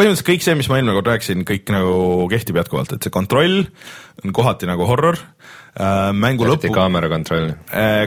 [0.00, 1.96] põhimõtteliselt kõik see, mis ma eelmine kord rääkisin, kõik nagu
[2.32, 3.66] kehtib jätkuvalt, et see kontroll
[4.24, 6.10] on kohati nagu horror äh,.
[6.16, 7.50] mängu eriti lõpu, kaamera kontroll.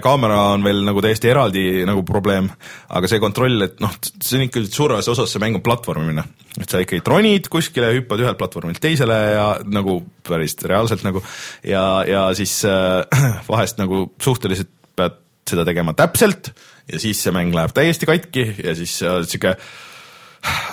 [0.03, 2.49] kaamera on veel nagu täiesti eraldi nagu probleem,
[2.97, 6.25] aga see kontroll, et noh, see on ikka suures osas see mäng on platvormimine,
[6.57, 11.21] et sa ikkagi tronid kuskile, hüppad ühelt platvormilt teisele ja nagu päris reaalselt nagu
[11.61, 13.03] ja, ja siis äh,
[13.51, 16.53] vahest nagu suhteliselt pead seda tegema täpselt
[16.89, 19.57] ja siis see mäng läheb täiesti katki ja siis äh, sihuke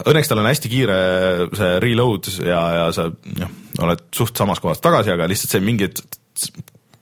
[0.09, 0.99] õnneks tal on hästi kiire
[1.57, 3.55] see reload ja, ja sa noh,
[3.85, 5.91] oled suht samas kohas tagasi, aga lihtsalt see mingi,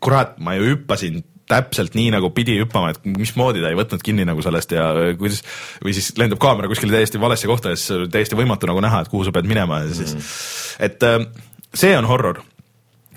[0.03, 4.27] kurat, ma ju hüppasin täpselt nii nagu pidi hüppama, et mismoodi ta ei võtnud kinni
[4.29, 5.41] nagu sellest ja kuidas
[5.85, 9.13] või siis lendab kaamera kuskile täiesti valesse kohta ja siis täiesti võimatu nagu näha, et
[9.13, 10.29] kuhu sa pead minema ja siis mm.,
[10.89, 11.25] et äh,
[11.73, 12.43] see on horror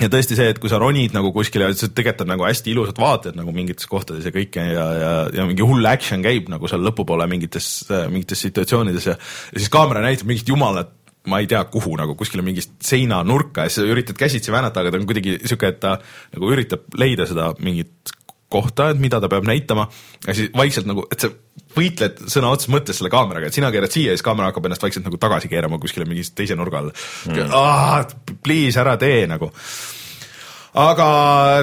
[0.02, 3.38] ja tõesti see, et kui sa ronid nagu kuskile, tegelikult on nagu hästi ilusad vaated
[3.38, 7.28] nagu mingites kohtades ja kõike ja, ja, ja mingi hull action käib nagu seal lõpupoole
[7.32, 7.70] mingites,
[8.10, 9.16] mingites situatsioonides ja,
[9.54, 10.98] ja siis kaamera näitab mingit jumalat
[11.30, 14.94] ma ei tea, kuhu nagu kuskile mingist seinanurka ja siis sa üritad käsitsi väänata, aga
[14.94, 15.98] ta on kuidagi sihuke, et ta
[16.34, 18.14] nagu üritab leida seda mingit
[18.52, 19.88] kohta, et mida ta peab näitama
[20.28, 21.32] ja siis vaikselt nagu, et sa
[21.76, 24.84] võitled sõna otseses mõttes selle kaameraga, et sina keerad siia ja siis kaamera hakkab ennast
[24.84, 26.94] vaikselt nagu tagasi keerama kuskile mingi teise nurga all
[27.32, 28.38] mm..
[28.44, 29.52] Please ära tee nagu
[30.82, 31.08] aga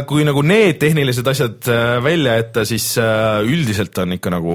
[0.08, 4.54] kui nagu need tehnilised asjad äh, välja jätta, siis äh, üldiselt on ikka nagu,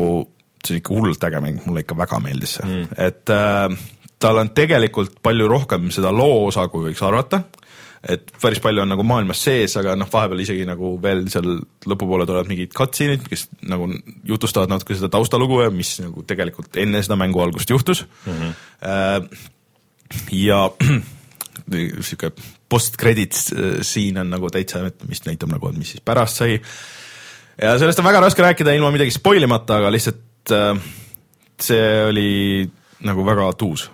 [0.62, 3.68] see on ikka hullult äge mäng, mulle ikka väga meeldis see mm., et äh,
[4.24, 7.44] tal on tegelikult palju rohkem seda loo osa, kui võiks arvata
[8.04, 11.56] et päris palju on nagu maailmas sees, aga noh, vahepeal isegi nagu veel seal
[11.88, 13.88] lõpupoole tulevad mingid cutscene'id, kes nagu
[14.28, 18.42] jutustavad natuke seda taustalugu ja mis nagu tegelikult enne seda mängu algust juhtus mm.
[18.42, 19.40] -hmm.
[20.36, 20.66] ja
[22.10, 22.34] sihuke
[22.70, 23.54] post-credits
[23.88, 26.60] siin on nagu täitsa, mis näitab nagu, et mis siis pärast sai.
[27.62, 30.76] ja sellest on väga raske rääkida ilma midagi spoil imata, aga lihtsalt äh,
[31.62, 32.70] see oli
[33.04, 33.90] nagu väga tuus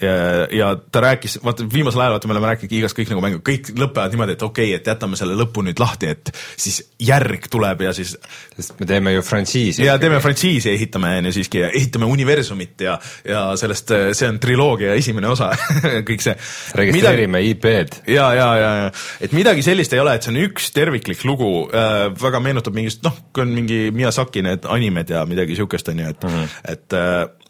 [0.00, 3.40] ja, ja ta rääkis, vaata viimasel ajal vaata me oleme rääkinud igast kõik nagu mängu,
[3.46, 7.46] kõik lõpevad niimoodi, et okei okay,, et jätame selle lõpu nüüd lahti, et siis järg
[7.52, 8.14] tuleb ja siis
[8.56, 9.84] sest me teeme ju frantsiisi.
[9.86, 12.96] ja teeme frantsiisi, ehitame on ju siiski ja ehitame universumit ja,
[13.28, 15.52] ja sellest, see on triloogia esimene osa
[16.08, 16.36] kõik see.
[16.80, 18.02] registreerime IP-d.
[18.14, 18.90] ja, ja, ja, ja
[19.20, 23.04] et midagi sellist ei ole, et see on üks terviklik lugu äh,, väga meenutab mingist
[23.06, 26.60] noh, kui on mingi Miyazaki need animed ja midagi siukest on ju, et mm, -hmm.
[26.72, 27.43] et äh,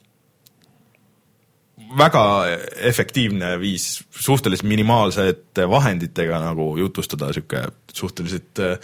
[1.98, 2.24] väga
[2.90, 8.78] efektiivne viis suhteliselt minimaalsete vahenditega nagu jutustada sihuke suhteliselt äh,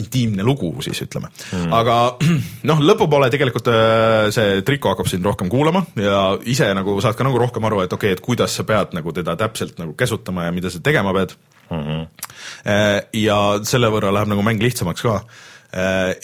[0.00, 1.96] intiimne lugu siis ütleme mm., aga
[2.70, 7.26] noh, lõpupoole tegelikult äh, see Triko hakkab sind rohkem kuulama ja ise nagu saad ka
[7.26, 10.46] nagu rohkem aru, et okei okay,, et kuidas sa pead nagu teda täpselt nagu käsutama
[10.46, 11.34] ja mida sa tegema pead
[11.70, 11.86] mm.
[11.86, 12.04] -hmm.
[13.24, 15.20] ja selle võrra läheb nagu mäng lihtsamaks ka.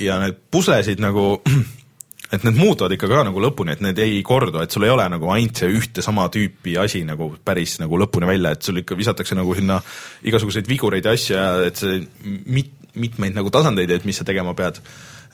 [0.00, 1.42] ja need puslesid nagu
[2.32, 5.06] et need muutuvad ikka ka nagu lõpuni, et need ei kordu, et sul ei ole
[5.12, 8.98] nagu ainult see ühte sama tüüpi asi nagu päris nagu lõpuni välja, et sul ikka
[8.98, 9.78] visatakse nagu sinna
[10.26, 14.56] igasuguseid vigureid ja asju ja et see mit, mitmeid nagu tasandeid, et mis sa tegema
[14.58, 14.80] pead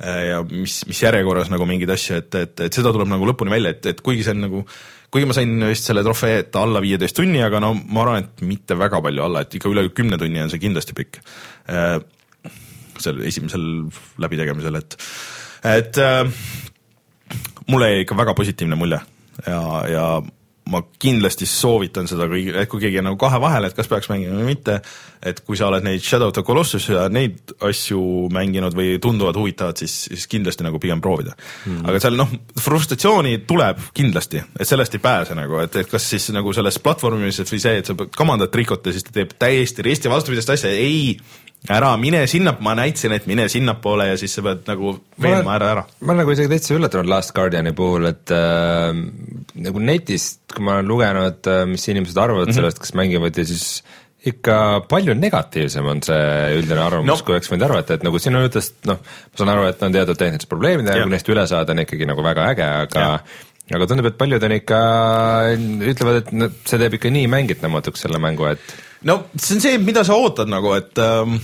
[0.03, 3.73] ja mis, mis järjekorras nagu mingeid asju, et, et, et seda tuleb nagu lõpuni välja,
[3.77, 4.67] et, et kuigi see on nagu
[5.13, 8.45] kuigi ma sain vist selle trofee, et alla viieteist tunni, aga no ma arvan, et
[8.49, 11.21] mitte väga palju alla, et ikka üle kümne tunni on see kindlasti pikk.
[13.03, 13.65] seal esimesel
[14.23, 14.97] läbitegemisel, et,
[15.69, 16.33] et äh,
[17.69, 19.01] mulle jäi ikka väga positiivne mulje
[19.47, 20.07] ja, ja
[20.71, 24.09] ma kindlasti soovitan seda kõigi, et kui keegi on nagu kahe vahel, et kas peaks
[24.13, 24.77] mängima või mitte,
[25.27, 29.39] et kui sa oled neid Shadow of the Colossus ja neid asju mänginud või tunduvad
[29.41, 31.83] huvitavad, siis, siis kindlasti nagu pigem proovida mm..
[31.91, 32.31] aga seal noh,
[32.63, 37.53] frustratsiooni tuleb kindlasti, et sellest ei pääse nagu, et, et kas siis nagu selles platvormimises
[37.53, 41.17] või see, et sa kamandad trikot ja siis ta teeb täiesti risti vastupidist asja, ei
[41.71, 45.71] ära mine sinna, ma näitasin, et mine sinnapoole ja siis sa pead nagu veenma ära,
[45.77, 45.85] ära.
[46.01, 48.91] ma olen nagu isegi täitsa üllatunud Last Guardiani puhul, et äh,
[49.63, 52.61] nagu netist, kui ma olen lugenud, mis inimesed arvavad mm -hmm.
[52.61, 53.83] sellest, kes mängivad ja siis
[54.27, 54.57] ikka
[54.91, 57.25] palju negatiivsem on see üldine arvamus No.
[57.27, 60.19] kui oleks võinud arvata, et nagu sinu jutust, noh, ma saan aru, et on teatud
[60.19, 63.09] tehnilised probleemid ja neist üle saada, on ikkagi nagu väga äge, aga
[63.73, 64.79] aga tundub, et paljud on ikka,
[65.93, 68.75] ütlevad, et see teeb ikka nii mängitlematuks selle mängu, et
[69.09, 71.39] no see on see, mida sa ootad nagu, et ähm,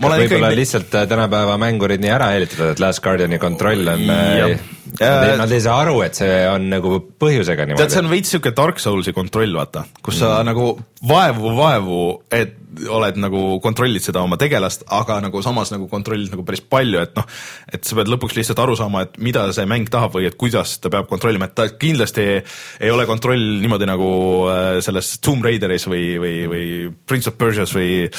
[0.00, 3.94] ma olen võib-olla ikkagi lihtsalt äh, tänapäeva mängurid nii ära helitatud, et Last Guardiani kontroll
[3.94, 4.66] on Jah.
[5.00, 8.04] Nad ei- nad ei saa aru, et see on nagu põhjusega tead, see niimoodi.
[8.04, 10.72] on veits siuke Dark Soulsi kontroll, vaata, kus sa nagu
[11.06, 11.98] vaevu, vaevu,
[12.32, 12.54] et
[12.92, 17.14] oled nagu kontrollid seda oma tegelast, aga nagu samas nagu kontrollid nagu päris palju, et
[17.16, 17.24] noh,
[17.72, 20.74] et sa pead lõpuks lihtsalt aru saama, et mida see mäng tahab või et kuidas
[20.82, 22.42] ta peab kontrollima, et ta kindlasti ei,
[22.84, 24.10] ei ole kontroll niimoodi nagu
[24.52, 26.66] äh, selles Tomb Raideris või, või, või
[27.08, 28.10] Prince of Persia's või,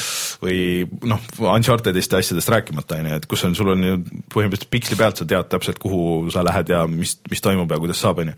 [0.41, 0.59] või
[1.05, 1.21] noh,
[1.53, 3.97] Unchartedist ja asjadest rääkimata, on ju, et kus on, sul on ju
[4.33, 8.01] põhimõtteliselt piksli pealt, sa tead täpselt, kuhu sa lähed ja mis, mis toimub ja kuidas
[8.01, 8.35] saab, on ju.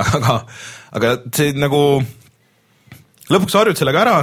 [0.00, 0.38] aga,
[1.00, 1.82] aga see nagu
[3.32, 4.16] lõpuks harjud sellega ära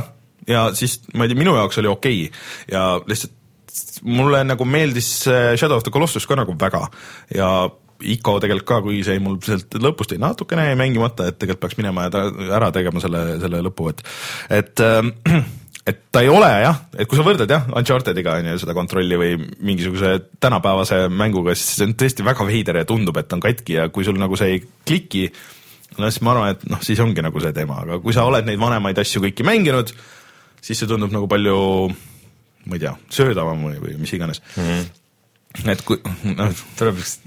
[0.49, 2.41] ja siis ma ei tea, minu jaoks oli okei okay.
[2.72, 3.38] ja lihtsalt
[4.02, 6.88] mulle nagu meeldis Shadow of the Colossus ka nagu väga
[7.36, 7.52] ja
[8.02, 11.78] Ico tegelikult ka, kui see mul sealt lõpust jäi natukene jäi mängimata, et tegelikult peaks
[11.78, 12.24] minema ja
[12.58, 14.02] ära tegema selle, selle lõpu, et
[14.62, 15.12] et ähm,
[15.88, 19.18] et ta ei ole jah, et kui sa võrdled jah, Unchartediga on ju seda kontrolli
[19.18, 19.32] või
[19.66, 20.14] mingisuguse
[20.44, 24.06] tänapäevase mänguga, siis see on tõesti väga veider ja tundub, et on katki ja kui
[24.06, 25.26] sul nagu see ei kliki,
[25.98, 28.46] no siis ma arvan, et noh, siis ongi nagu see teema, aga kui sa oled
[28.48, 29.94] neid vanemaid asju kõiki mänginud,
[30.62, 31.58] siis see tundub nagu palju
[32.70, 34.64] ma ei tea, söödavam või, või mis iganes mm.
[34.64, 34.90] -hmm.
[35.72, 35.99] Et kui
[36.38, 37.18] noh, tuleb üks,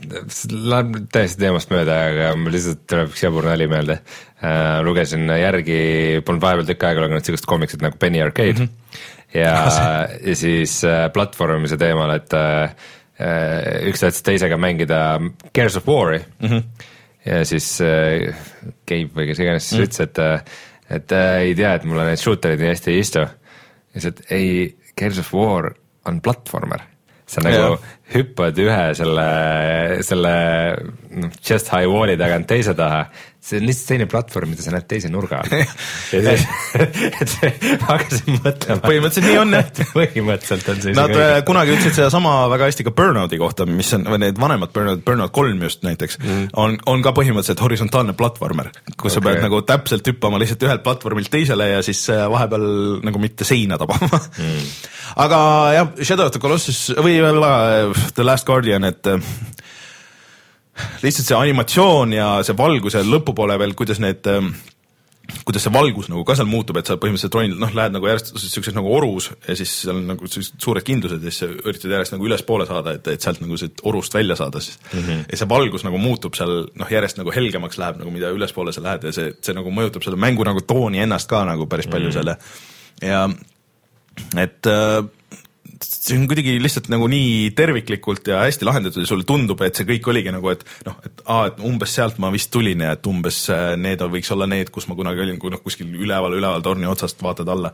[0.51, 4.81] läheb täiesti teemast mööda, aga mul lihtsalt tuleb üks jabur nali meelde äh,.
[4.87, 5.79] lugesin järgi,
[6.25, 8.70] polnud vahepeal tükk aega lugenud sihukest komiksit nagu Penny Arcade mm.
[8.70, 9.05] -hmm.
[9.37, 9.55] ja,
[10.29, 12.75] ja siis äh, platvormimise teemal, et äh,
[13.20, 15.20] äh, üks tahtis teisega mängida
[15.53, 16.49] Gears of War'i mm.
[16.49, 16.89] -hmm.
[17.27, 18.33] ja siis äh,
[18.89, 19.89] Gabe või kes iganes siis mm -hmm.
[19.89, 23.18] ütles, et, et äh, ei tea, et mulle need shooter'id nii hästi ei istu.
[23.18, 26.95] ja siis, et ei, Gears of War on platvormer
[27.27, 27.93] sa nagu Jah.
[28.13, 29.29] Hüppad ühe selle,
[30.05, 30.35] selle
[31.15, 33.07] noh, chest high wall'i tagant teise taha,
[33.45, 35.53] see on lihtsalt teine platvorm, mida sa näed teise nurga all.
[36.15, 36.45] ja siis,
[37.21, 38.81] et ma hakkasin mõtlema.
[38.85, 39.83] Põhimõtteliselt nii on, jah.
[39.99, 43.93] põhimõtteliselt on see Nad isegi äh, kunagi ütlesid sedasama väga hästi ka Burnouti kohta, mis
[43.97, 48.17] on, või need vanemad Burnout, Burnout kolm just näiteks mm., on, on ka põhimõtteliselt horisontaalne
[48.17, 49.17] platvormer, kus okay.
[49.19, 52.67] sa pead nagu täpselt hüppama lihtsalt ühelt platvormilt teisele ja siis äh, vahepeal
[53.05, 54.65] nagu mitte seina tabama mm.
[55.27, 55.43] aga
[55.77, 57.19] jah, Shadow of the Colossus või
[58.15, 59.33] The Last Guardian, et äh,
[61.03, 64.55] lihtsalt see animatsioon ja see valguse lõpupoole veel, kuidas need ähm,
[65.45, 68.35] kuidas see valgus nagu ka seal muutub, et sa põhimõtteliselt ronid, noh, lähed nagu järjest
[68.43, 72.15] siukses nagu orus ja siis seal on nagu suured kindlused ja siis sa üritad järjest
[72.17, 75.01] nagu ülespoole saada, et, et sealt nagu siit orust välja saada siis mm.
[75.01, 75.25] -hmm.
[75.31, 78.85] ja see valgus nagu muutub seal noh, järjest nagu helgemaks läheb nagu mida ülespoole sa
[78.85, 82.11] lähed ja see, see nagu mõjutab seda mängu nagu tooni ennast ka nagu päris palju
[82.11, 82.19] mm -hmm.
[82.21, 82.37] selle
[83.03, 83.29] ja
[84.45, 85.05] et äh,
[85.85, 89.87] see on kuidagi lihtsalt nagu nii terviklikult ja hästi lahendatud ja sulle tundub, et see
[89.89, 93.09] kõik oligi nagu, et noh, et aa, et umbes sealt ma vist tulin ja et
[93.11, 96.64] umbes äh, need võiks olla need, kus ma kunagi olin, kui noh, kuskil üleval, üleval
[96.64, 97.72] torni otsast vaatad alla.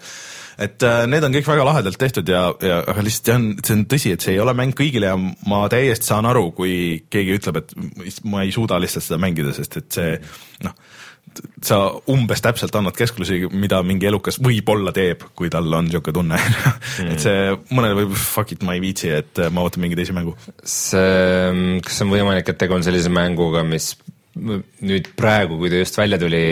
[0.59, 3.77] et äh, need on kõik väga lahedalt tehtud ja, ja aga lihtsalt see on, see
[3.79, 6.75] on tõsi, et see ei ole mäng kõigile ja ma täiesti saan aru, kui
[7.11, 10.17] keegi ütleb, et ma ei suuda lihtsalt seda mängida, sest et see
[10.67, 10.77] noh,
[11.65, 11.79] sa
[12.11, 17.11] umbes täpselt annad käsklusi, mida mingi elukas võib-olla teeb, kui tal on niisugune tunne mm..
[17.15, 20.17] et see mõnele võib fuck it, ma ei viitsi, et äh, ma ootan mingi teise
[20.17, 20.37] mängu.
[20.61, 23.95] see, kas on võimalik, et tegu on sellise mänguga, mis
[24.41, 26.45] nüüd praegu, kui ta just välja tuli,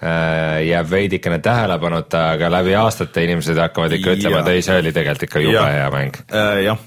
[0.00, 5.24] jääb veidikene tähelepanuta, aga läbi aastate inimesed hakkavad ikka ütlema, et ei, see oli tegelikult
[5.24, 5.70] ikka jube Jah.
[5.72, 6.18] hea mäng.
[6.28, 6.82] Äh, jah,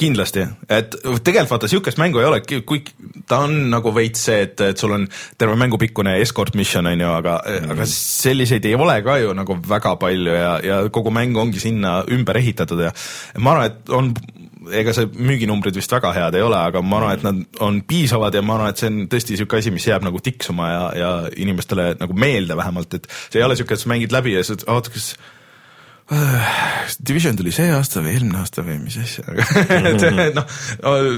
[0.00, 2.80] kindlasti, et tegelikult vaata sihukest mängu ei ole, kui
[3.28, 5.06] ta on nagu veits see, et, et sul on
[5.38, 9.34] terve mängu pikkune escort mission on ju, aga mm., aga selliseid ei ole ka ju
[9.38, 12.90] nagu väga palju ja, ja kogu mäng ongi sinna ümber ehitatud ja
[13.38, 14.10] ma arvan, et on
[14.72, 18.34] ega see müüginumbrid vist väga head ei ole, aga ma arvan, et nad on piisavad
[18.34, 21.12] ja ma arvan, et see on tõesti niisugune asi, mis jääb nagu tiksuma ja, ja
[21.44, 24.66] inimestele nagu meelde vähemalt, et see ei ole niisugune, et sa mängid läbi ja siis
[24.66, 25.12] oota, kas
[26.04, 29.24] Division tuli see aasta või eelmine aasta või mis asja,
[29.88, 30.50] et noh,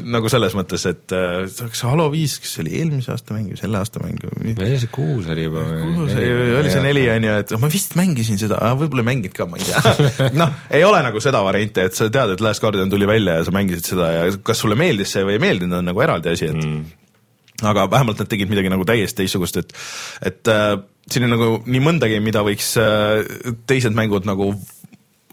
[0.06, 3.58] nagu selles mõttes, et äh, kas Halo viis, kas see oli eelmise aasta mäng või
[3.58, 6.30] selle aasta mäng või või see kuus oli juba kuus oli,
[6.60, 9.58] oli see neli on ju, et ma vist mängisin seda, võib-olla ei mänginud ka, ma
[9.58, 10.30] ei tea.
[10.40, 13.46] noh, ei ole nagu seda varianti, et sa tead, et Last Guardian tuli välja ja
[13.48, 16.52] sa mängisid seda ja kas sulle meeldis see või ei meeldinud, on nagu eraldi asi,
[16.52, 17.64] et mm.
[17.72, 19.74] aga vähemalt nad tegid midagi nagu täiesti teistsugust, et
[20.30, 20.76] et äh,
[21.10, 23.22] siin on nagu nii mõndagi, mida võiks äh,
[23.70, 24.52] teised mängud nagu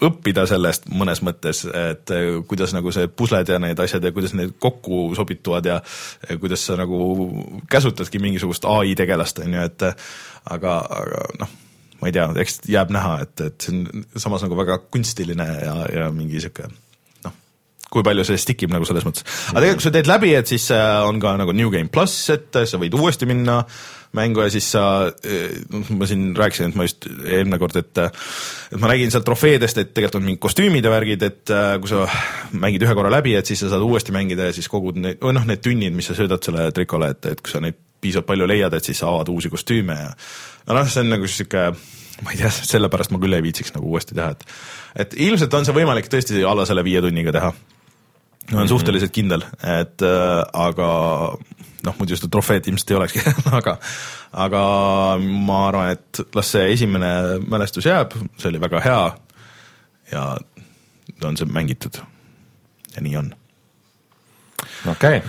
[0.07, 4.35] õppida sellest mõnes mõttes, et äh, kuidas nagu see pusled ja need asjad ja kuidas
[4.37, 5.79] need kokku sobituvad ja
[6.29, 6.99] ja kuidas sa nagu
[7.71, 10.07] käsutadki mingisugust ai tegelast, on ju, et äh,
[10.51, 11.53] aga, aga noh,
[12.01, 15.75] ma ei tea, eks jääb näha, et, et see on samas nagu väga kunstiline ja,
[15.93, 17.35] ja mingi sihuke noh,
[17.93, 19.25] kui palju see stick ib nagu selles mõttes.
[19.51, 22.29] aga tegelikult, kui sa teed läbi, et siis äh, on ka nagu New Game pluss,
[22.33, 23.61] et sa võid uuesti minna
[24.13, 24.83] mängu ja siis sa,
[25.89, 29.93] ma siin rääkisin, et ma just eelmine kord, et et ma nägin sealt trofeedest, et
[29.93, 32.05] tegelikult on mingid kostüümid ja värgid, et äh, kui sa
[32.53, 35.35] mängid ühe korra läbi, et siis sa saad uuesti mängida ja siis kogud need, või
[35.37, 38.47] noh, need tünnid, mis sa söödad selle trikole, et, et kui sa neid piisavalt palju
[38.49, 40.09] leiad, et siis sa avad uusi kostüüme ja
[40.67, 41.67] no noh, see on nagu sihuke
[42.23, 44.45] ma ei tea, sellepärast ma küll ei viitsiks nagu uuesti teha, et
[45.03, 47.49] et ilmselt on see võimalik tõesti alla selle viie tunniga teha.
[48.51, 50.87] Ma olen suhteliselt kindel, et äh, aga
[51.83, 53.23] noh, muidu seda trofeed ilmselt ei olekski
[53.59, 53.77] aga,
[54.45, 54.63] aga
[55.21, 57.13] ma arvan, et las see esimene
[57.47, 59.03] mälestus jääb, see oli väga hea
[60.13, 60.25] ja
[61.23, 62.01] on see mängitud
[62.95, 63.31] ja nii on.
[64.91, 65.21] okei okay.,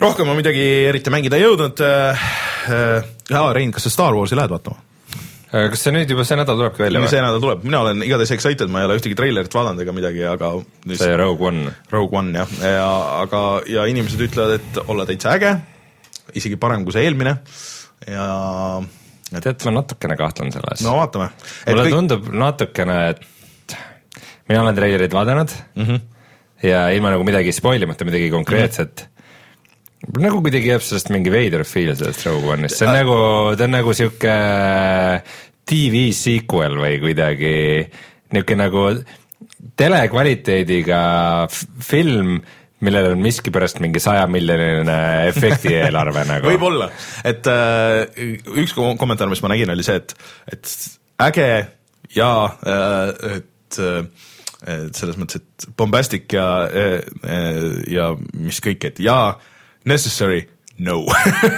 [0.00, 2.30] rohkem ma midagi eriti mängida ei jõudnud äh,.
[2.70, 4.82] Äh, jaa, Rein, kas sa Star Warsi lähed vaatama?
[5.50, 7.24] Kas see nüüd juba see nädal tulebki välja see või?
[7.26, 10.52] nädal tuleb, mina olen igatahes excited, ma ei ole ühtegi treilerit vaadanud ega midagi, aga
[10.60, 12.86] nüüd see Rogue One, Rogue One jah, ja
[13.24, 15.56] aga, ja inimesed ütlevad, et olla täitsa äge,
[16.38, 17.34] isegi parem kui see eelmine
[18.06, 18.28] ja
[19.38, 21.30] tead, ma natukene kahtlen selles no vaatame.
[21.66, 21.96] mulle kõik...
[21.98, 23.76] tundub natukene, et
[24.50, 26.00] mina olen treilerit vaadanud mm -hmm.
[26.66, 29.06] ja ilma nagu midagi spoil imata, midagi konkreetset mm.
[29.06, 29.19] -hmm.
[30.20, 33.16] Nagu kuidagi jääb sellest mingi veider feel sellest Rogue One'ist, see on nagu,
[33.58, 34.36] ta on nagu sihuke
[35.70, 37.52] tv sequel või kuidagi
[38.34, 38.86] niuke nagu
[39.80, 41.00] telekvaliteediga
[41.84, 42.38] film,
[42.84, 44.96] millel on miskipärast mingi sajamiljoniline
[45.28, 46.48] efektieelarve nagu.
[46.52, 46.88] võib-olla,
[47.28, 48.32] et äh,
[48.62, 50.16] üks ko- kommentaar, mis ma nägin, oli see, et,
[50.54, 50.74] et
[51.28, 51.48] äge
[52.16, 52.32] ja
[52.64, 54.02] äh, et äh,
[54.96, 56.98] selles mõttes, et bombastic ja äh,
[57.88, 59.20] ja mis kõik, et ja
[59.84, 60.46] necessary
[60.80, 60.96] no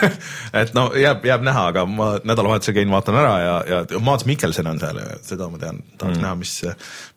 [0.60, 4.68] et no jääb, jääb näha, aga ma nädalavahetusel käin, vaatan ära ja, ja Mads Mikkelson
[4.72, 6.24] on seal ja seda ma tean, tahaks mm.
[6.26, 6.54] näha, mis,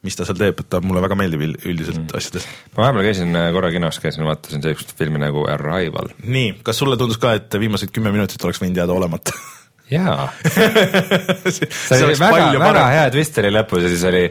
[0.06, 2.14] mis ta seal teeb, et ta mulle väga meeldib üld- üldiselt mm.
[2.20, 2.47] asjades.
[2.76, 6.14] ma vahepeal käisin äh, korra kinos, käisin, vaatasin sellist filmi nagu Arrival.
[6.24, 9.34] nii, kas sulle tundus ka, et viimased kümme minutit oleks võinud jääda olemata?
[9.91, 10.30] jaa,
[11.56, 14.24] see see oli väga, väga hea twist oli lõpus ja siis oli,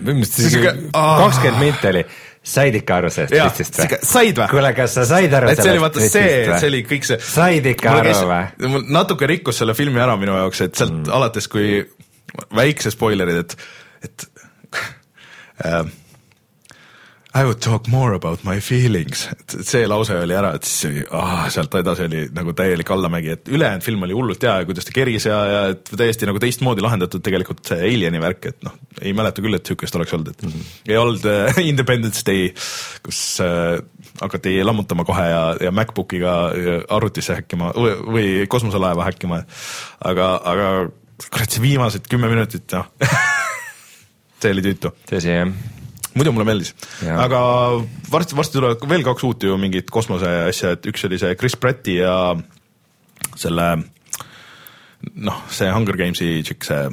[0.00, 2.04] kakskümmend minti oli,
[2.42, 4.48] said ikka aru sellest twistist sihuke- said või?
[4.50, 6.58] kuule, kas sa said aru et see oli vaata see, või?
[6.62, 7.18] see oli kõik see.
[7.30, 8.68] said ikka aru või?
[8.74, 11.12] mul natuke rikkus selle filmi ära minu jaoks, et sealt mm.
[11.20, 11.82] alates, kui
[12.56, 13.56] väikse spoilerid, et,
[14.08, 14.26] et
[15.68, 15.82] äh,
[17.30, 21.04] I would talk more about my feelings, et see lause oli ära, et siis oli
[21.14, 24.88] ah,, sealt edasi oli nagu täielik allamägi, et ülejäänud film oli hullult hea ja kuidas
[24.88, 28.74] ta keris ja, ja et täiesti nagu teistmoodi lahendatud tegelikult see Alieni värk, et noh,
[28.98, 30.74] ei mäleta küll, et niisugust oleks olnud, et mm -hmm.
[30.90, 32.50] ei olnud äh, Independence Day,
[33.06, 33.78] kus äh,
[34.20, 39.44] hakati lammutama kohe ja, ja MacBookiga äh, arvutisse häkkima või, või kosmoselaeva häkkima,
[40.02, 40.70] aga, aga
[41.30, 42.90] kurat, see viimased kümme minutit, noh
[44.42, 44.90] see oli tüütu.
[45.06, 45.54] Tõsi jah,
[46.14, 46.74] muidu mulle meeldis,
[47.06, 47.40] aga
[48.10, 51.56] varsti, varsti tulevad veel kaks uut ju mingit kosmose asja, et üks oli see Chris
[51.60, 52.14] Pratti ja
[53.38, 53.68] selle
[55.14, 56.88] noh, see Hunger Gamesi tšikk, see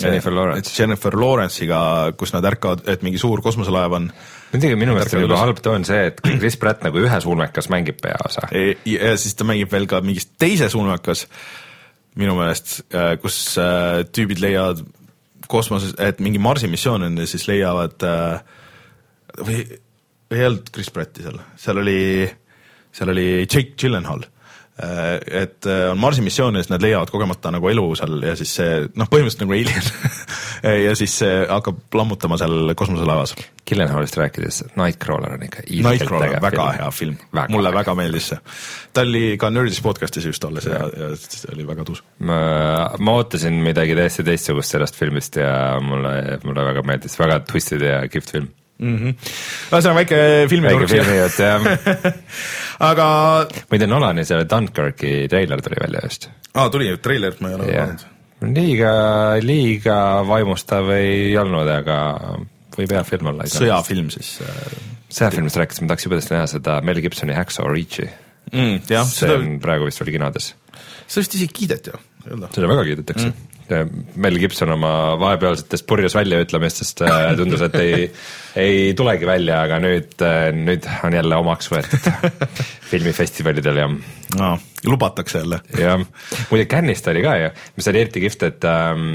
[0.00, 0.70] Jennifer Lawrence.
[0.76, 1.80] Jennifer Lawrence'iga,
[2.18, 4.06] kus nad ärkavad, et mingi suur kosmoselaev on
[4.52, 7.70] muidugi minu meelest on Ärkavad juba halb toon see, et Chris Pratt nagu ühes ulmekas
[7.72, 8.46] mängib peaosa.
[8.54, 11.26] E- ja siis ta mängib veel ka mingis teises ulmekas
[12.18, 12.80] minu meelest,
[13.22, 14.82] kus äh, tüübid leiavad
[15.50, 18.58] kosmoses, et mingi Marsi missioon on ja siis leiavad äh,
[19.38, 19.62] või,
[20.30, 22.26] ei olnud Chris Pratti seal, seal oli,
[22.94, 24.26] seal oli Jake Gyllenhaal.
[24.80, 28.54] et äh, on Marsi missioon ja siis nad leiavad kogemata nagu elu seal ja siis
[28.56, 29.88] see noh, põhimõtteliselt nagu alien
[30.86, 33.34] ja siis see hakkab lammutama seal kosmoselaevas.
[33.68, 36.78] Gyllenhaalist rääkides, Nightcrawler on ikka Nightcrawler, väga film.
[36.78, 37.18] hea film,
[37.52, 38.40] mulle väga meeldis see.
[38.96, 42.00] ta oli ka Nerdis podcast'is just alles ja, ja see oli väga tuus.
[42.18, 42.40] ma,
[42.98, 48.00] ma ootasin midagi täiesti teistsugust sellest filmist ja mulle, mulle väga meeldis, väga twisted ja
[48.08, 48.48] kihvt film.
[48.80, 51.66] Ühesõnaga väike väike filmiturg filmijutt jah,
[52.90, 53.08] aga
[53.72, 56.30] muide Nolani see Dunkirki treiler tuli välja just.
[56.54, 58.06] aa, tuli treiler, ma ei ole vaadanud.,
[58.56, 58.94] liiga,
[59.44, 61.98] liiga vaimustav ei olnud, aga
[62.78, 63.48] võib hea film olla.
[63.50, 64.72] sõjafilm siis äh,
[65.10, 68.08] sõjafilmist rääkides ma tahaks jubedasti näha seda Mel Gibsoni Hacksaw Ridge'i.
[68.52, 68.82] mm,.
[68.88, 70.52] jah, see seda, on praegu vist veel kinodes.
[71.04, 73.49] seda vist isegi kiideti ju, seda väga kiidetakse mm..
[74.20, 78.06] Mel Gibson oma vahepealsetest purjus väljaütlemistest äh, tundus, et ei,
[78.60, 80.14] ei tulegi välja, aga nüüd,
[80.60, 82.08] nüüd on jälle omaks võetud
[82.90, 83.90] filmifestivalidel ja,
[84.38, 84.54] no,?
[84.86, 85.60] lubatakse jälle.
[85.78, 89.10] ja muide Cannes'ist oli ka ju, mis oli eriti kihvt, et ähm,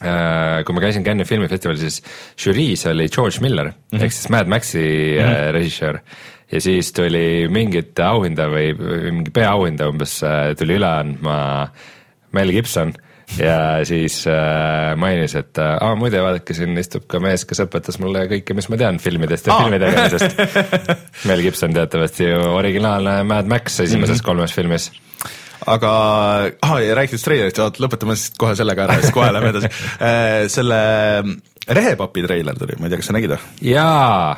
[0.00, 2.00] äh, kui ma käisin Cannes'i filmifestivalil, siis
[2.40, 4.04] žüriis oli George Miller mm -hmm.
[4.04, 5.34] ehk siis Mad Maxi mm -hmm.
[5.34, 6.00] äh, režissöör
[6.52, 11.68] ja siis tuli mingit auhinda või mingi peaauhinda umbes äh, tuli üle andma
[12.32, 12.92] Mel Gibson
[13.38, 13.58] ja
[13.88, 18.26] siis äh, mainis, et äh, aa, muide vaadake, siin istub ka mees, kes õpetas mulle
[18.30, 19.64] kõike, mis ma tean filmidest ja Aa.
[19.64, 20.44] filmi tegemisest.
[21.28, 24.26] Mel Gibson teatavasti ju originaalne Mad Max esimeses mm -hmm.
[24.26, 24.90] kolmes filmis.
[25.66, 25.90] aga
[26.62, 29.70] ah,, rääkides treilerist, oot lõpetame siis kohe sellega ära siis kohe lähme edasi.
[30.56, 30.80] selle
[31.68, 33.38] Rehepapi treiler tuli, ma ei tea, kas sa nägid või?
[33.70, 34.36] jaa,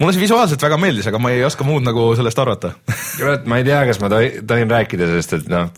[0.00, 2.72] mulle see visuaalselt väga meeldis, aga ma ei oska muud nagu sellest arvata.
[3.18, 5.68] kurat, ma ei tea, kas ma tohin, tohin rääkida sellest, et noh,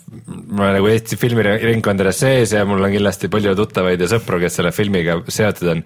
[0.55, 4.61] ma olen nagu Eesti filmiringkondades sees ja mul on kindlasti palju tuttavaid ja sõpru, kes
[4.61, 5.84] selle filmiga seotud on.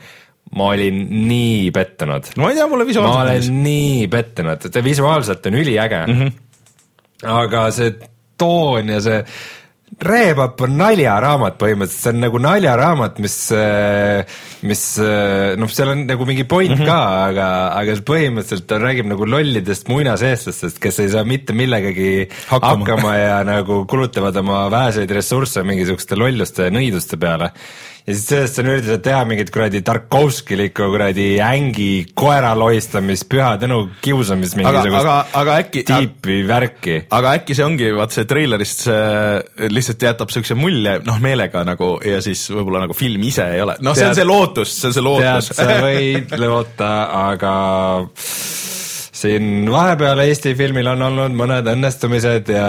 [0.58, 2.30] ma olin nii pettunud.
[2.40, 3.50] ma ei tea, mulle ma visuaalselt olen meeldis.
[3.68, 6.20] nii pettunud, visuaalselt on üliäge mm.
[6.20, 7.32] -hmm.
[7.42, 7.94] aga see
[8.38, 9.22] toon ja see
[9.98, 13.36] Reepapp on naljaraamat põhimõtteliselt, see on nagu naljaraamat, mis,
[14.70, 14.82] mis
[15.58, 16.86] noh, seal on nagu mingi point mm -hmm.
[16.86, 17.48] ka, aga,
[17.80, 22.78] aga põhimõtteliselt ta räägib nagu lollidest muinaseestlastest, kes ei saa mitte millegagi Hakkama.
[22.78, 27.50] hakkama, hakkama ja nagu kulutavad oma väheseid ressursse mingisuguste lolluste ja nõiduste peale.
[28.08, 33.82] Ja siis sellest on üritatud teha mingit kuradi Tarkovskilikku kuradi ängi koera lohistamist, püha tänu
[34.04, 36.96] kiusamist aga, aga mingisugust, aga äkki, tiipi värki.
[37.18, 41.96] aga äkki see ongi, vaat see treilerist see lihtsalt jätab siukse mulje, noh meelega nagu
[42.04, 44.88] ja siis võib-olla nagu film ise ei ole, noh, see on Tead- see lootus, see
[44.88, 45.52] on see tead, lootus.
[45.58, 46.92] sa võid loota,
[47.28, 47.54] aga
[49.18, 52.68] siin vahepeal Eesti filmil on olnud mõned õnnestumised ja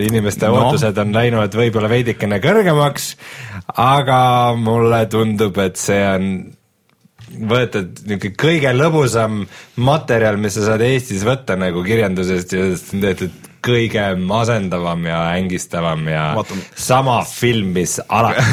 [0.00, 0.56] inimeste No.
[0.70, 3.12] ootused on läinud võib-olla veidikene kõrgemaks,
[3.76, 4.20] aga
[4.56, 6.30] mulle tundub, et see on
[7.50, 9.44] võetud niisugune kõige lõbusam
[9.78, 15.18] materjal, mis sa saad Eestis võtta nagu kirjandusest ja sellest on tehtud kõige masendavam ja
[15.36, 16.64] ängistavam ja Vaatame.
[16.78, 18.44] sama film, mis alati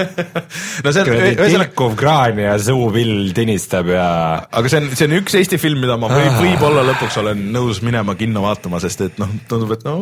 [0.84, 4.08] no see on, ühesõnaga, tilkuv kraan ja suupill tinistab ja
[4.46, 7.82] aga see on, see on üks Eesti film, mida ma võib, võib-olla lõpuks olen nõus
[7.86, 9.96] minema kinno vaatama, sest et noh, tundub, et no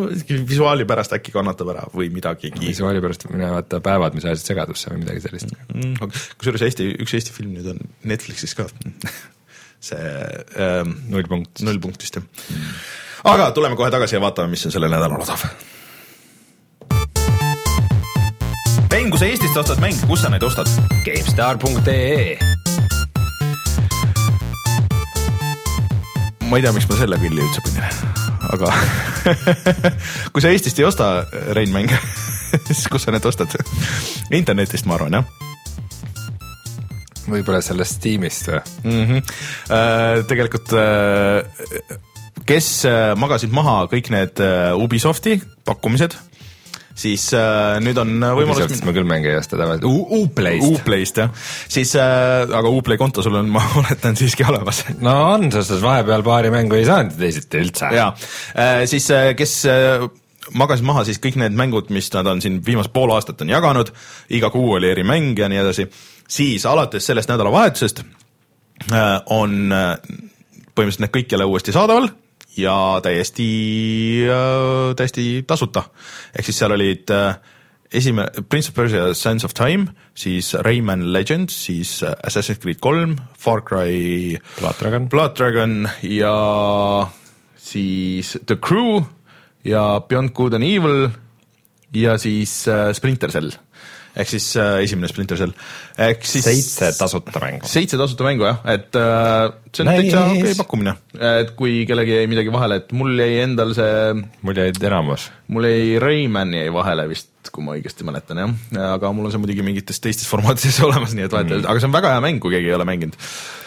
[0.48, 2.64] visuaali pärast äkki kannatab ära või midagigi.
[2.64, 5.52] visuaali pärast mine vaata Päevad, mis ajasid segadusse või midagi sellist.
[5.74, 5.96] Mm,
[6.40, 8.68] kusjuures Eesti, üks Eesti film nüüd on Netflixis ka.
[9.84, 10.00] see
[10.56, 11.60] ähm, null punkt.
[11.60, 12.24] null punkt vist jah.
[13.24, 15.48] Aga tuleme kohe tagasi ja vaatame, mis on sellel nädalal odav.
[19.04, 20.68] mäng, kui sa Eestist ostad mänge, kus sa neid ostad?
[21.04, 22.38] GameStar.ee
[26.48, 27.84] ma ei tea, miks ma selle pilli üldse panin,
[28.54, 28.70] aga
[30.32, 31.10] kui sa Eestist ei osta,
[31.56, 31.98] Rein, mänge,
[32.68, 33.52] siis kus sa need ostad?
[34.32, 35.28] internetist, ma arvan, jah
[37.28, 38.64] võib-olla sellest Steamist või?
[38.84, 39.04] mm.
[39.10, 40.26] -hmm.
[40.28, 42.00] tegelikult äh,
[42.48, 45.36] kes äh, magasid maha kõik need äh, Ubisofti
[45.66, 46.16] pakkumised,
[46.94, 49.86] siis äh, nüüd on võimalus Ubisoftis ma küll mänge ei osta tavaliselt,
[50.20, 50.66] Uplayst.
[50.68, 54.84] Uplayst jah, siis äh, aga Uplay konto sul on, ma oletan siiski olemas.
[55.00, 57.94] No on, sest vahepeal paari mängu ei saanud teisiti üldse.
[57.94, 58.12] ja
[58.90, 60.08] siis, kes äh,
[60.52, 63.92] magasid maha siis kõik need mängud, mis nad on siin viimased pool aastat on jaganud,
[64.34, 65.86] iga kuu oli eri mäng ja nii edasi,
[66.28, 69.96] siis alates sellest nädalavahetusest äh, on äh,
[70.74, 72.10] põhimõtteliselt need kõik jälle uuesti saadaval
[72.56, 73.48] ja täiesti,
[74.96, 75.82] täiesti tasuta.
[76.38, 77.36] ehk siis seal olid äh,
[77.94, 83.16] esimene, Prince of Persia Sands of Time, siis Rayman Legends, siis äh, Assassin's Creed kolm,
[83.38, 85.08] Far Cry Blood Dragon.
[85.08, 87.08] Blood Dragon ja
[87.56, 89.02] siis The Crew
[89.64, 91.08] ja Beyond Good and Evil
[91.94, 93.52] ja siis äh, Splinter Cell
[94.14, 95.52] ehk siis äh, esimene Splinter Cell
[96.06, 97.66] ehk siis seitse tasuta mängu.
[97.68, 100.02] seitse tasuta mängu jah, et äh, see on Nice.
[100.04, 100.94] täitsa okei okay pakkumine,
[101.40, 104.12] et kui kellelgi jäi midagi vahele, et mul jäi endal see,
[104.46, 105.28] mul jäid enamus.
[105.54, 108.54] mul jäi Rayman jäi vahele vist, kui ma õigesti mäletan jah,
[108.92, 111.82] aga mul on see muidugi mingites teistes formaatides olemas, nii et vahet ei ole, aga
[111.82, 113.18] see on väga hea mäng, kui keegi ei ole mänginud.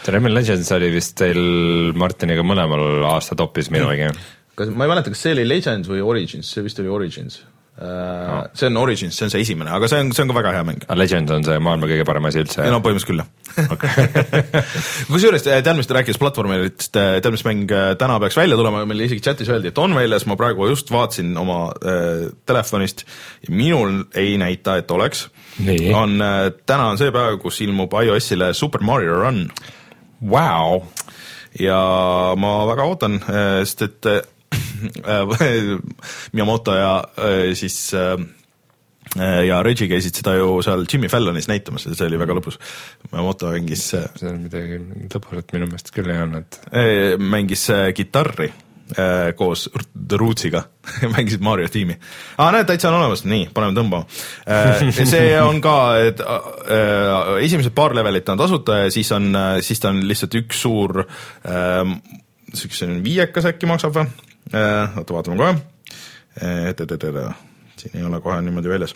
[0.08, 1.44] Rayman Legends oli vist teil
[2.00, 4.08] Martiniga mõlemal aasta topis minugi.
[4.56, 7.42] kas ma ei mäleta, kas see oli Legends või Origins, see vist oli Origins
[7.82, 8.48] no..
[8.58, 10.66] see on Origins, see on see esimene, aga see on, see on ka väga hea
[10.68, 10.86] mäng.
[10.98, 14.66] Legend on see maailma kõige parem asi üldse no põhimõtteliselt küll jah.
[15.12, 19.06] kusjuures tead, mis ta rääkis platvormeritest, tead, mis mäng äh, täna peaks välja tulema, meil
[19.06, 23.06] isegi chatis öeldi, et on väljas, ma praegu just vaatasin oma äh, telefonist
[23.46, 25.28] ja minul ei näita, et oleks.
[25.98, 29.46] On äh,, täna on see päev, kus ilmub iOS-ile Super Mario Run
[30.30, 30.82] Vau,
[31.62, 31.78] ja
[32.38, 33.20] ma väga ootan,
[33.66, 34.24] sest et äh,
[36.36, 38.18] Miyamoto ja äh, siis äh,
[39.48, 42.60] ja Reggie käisid seda ju seal Jimmy Fallonis näitamas ja see oli väga lõbus.
[43.12, 46.62] Miyamoto mängis, see on midagi lõbusat minu meelest küll ei olnud.
[47.24, 48.52] mängis äh, kitarri
[48.96, 49.70] äh, koos
[50.10, 50.64] The Rootsiga,
[51.16, 51.98] mängisid Mario tiimi.
[52.38, 54.06] aa, näed, täitsa on olemas, nii, paneme tõmbama.
[54.92, 59.32] see on ka, et äh, esimesed paar levelit on tasuta ja siis on,
[59.66, 61.82] siis ta on lihtsalt üks suur äh,
[62.54, 64.27] siukse viiekas äkki maksab või?
[64.54, 65.56] oota, vaatame kohe.
[67.78, 68.96] siin ei ole kohe niimoodi väljas.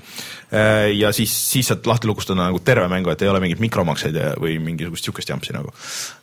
[0.97, 4.57] ja siis, siis saad lahti lukustada nagu terve mängu, et ei ole mingeid mikromakseid või
[4.63, 5.73] mingisugust siukest jampsi nagu.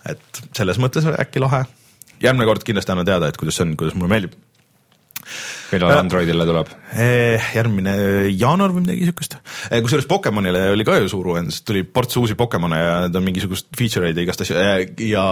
[0.08, 1.64] et selles mõttes äkki lahe.
[2.22, 4.38] järgmine kord kindlasti annan teada, et kuidas see on, kuidas mulle meeldib.
[5.72, 6.72] millal Androidile tuleb?
[7.54, 7.94] järgmine
[8.32, 9.38] jaanuar või midagi siukest.
[9.70, 13.70] kusjuures Pokemonile oli ka ju suur uuendus, tuli ports uusi Pokemone ja need on mingisugust
[13.76, 14.58] feature eid ja igast asju
[15.12, 15.28] ja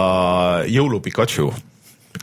[0.67, 1.51] jõulu Pikachu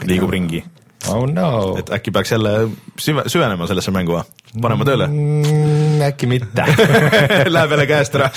[0.08, 0.64] liigub ringi
[1.12, 1.48] Oh no,
[1.80, 2.52] et äkki peaks jälle
[3.00, 4.20] süve-, süvenema sellesse mängu,
[4.62, 6.64] panema tööle Mm, äkki mitte.
[7.54, 8.30] Läheb jälle käest ära.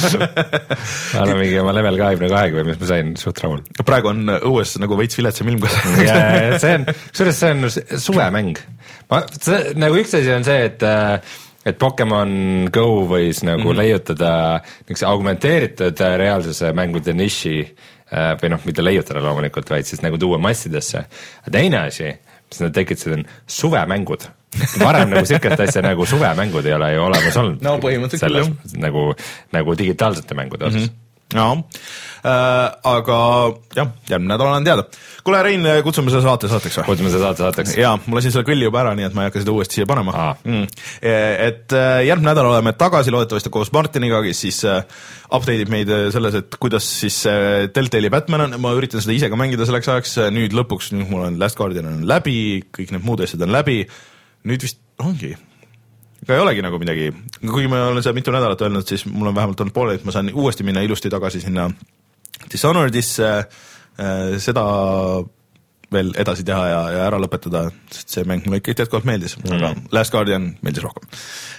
[1.13, 3.63] ma olen mingi oma level kahekümne kahega või mis ma sain, suht rahul.
[3.88, 6.22] praegu on õues nagu veits viletsam ilm, kas ja,
[6.61, 8.61] see on, kusjuures see on suvemäng.
[9.11, 11.36] ma, see nagu üks asi on see, et äh,
[11.68, 13.78] et Pokemon Go võis nagu mm -hmm.
[13.82, 14.32] leiutada
[14.88, 20.18] niisuguse augmenteeritud äh, reaalsuse mängude niši äh, või noh, mitte leiutada loomulikult, vaid siis nagu
[20.18, 21.05] tuua massidesse.
[21.51, 22.13] teine asi,
[22.49, 24.27] mis nad tekitasid, suvemängud.
[24.79, 27.59] varem nagu sihukest asja nagu suvemängud ei ole ju olemas olnud.
[27.61, 29.03] No põhimõtteliselt küll, küll, nagu,
[29.53, 30.87] nagu digitaalsete mängude osas mm.
[30.87, 31.03] -hmm
[31.36, 33.17] jaa äh,, aga
[33.75, 34.86] jah, järgmine nädal olen teada.
[35.28, 36.86] kuule, Rein, kutsume selle saate saateks või?
[36.88, 37.73] kutsume seda saate saateks.
[37.82, 39.89] jaa, ma lasin selle kõlli juba ära, nii et ma ei hakka seda uuesti siia
[39.89, 40.69] panema mm..
[41.01, 44.86] et äh, järgmine nädal oleme tagasi loodetavasti koos Martiniga, kes siis äh,
[45.28, 49.17] update ib meid äh, selles, et kuidas siis äh, Deltali Batman on, ma üritan seda
[49.17, 52.95] ise ka mängida selleks ajaks, nüüd lõpuks, nüüd mul on Last Guardian on läbi, kõik
[52.95, 53.82] need muud asjad on läbi,
[54.47, 55.36] nüüd vist ongi
[56.28, 57.07] ega ei olegi nagu midagi,
[57.39, 60.11] kuigi ma olen seda mitu nädalat öelnud, siis mul on vähemalt olnud pooleli, et ma
[60.11, 61.69] saan uuesti minna ilusti tagasi sinna
[62.51, 64.65] Dishonoredisse äh, seda
[65.93, 69.55] veel edasi teha ja, ja ära lõpetada, sest see mäng mulle ikka jätkuvalt meeldis mm.,
[69.55, 71.07] aga Last Guardian meeldis rohkem.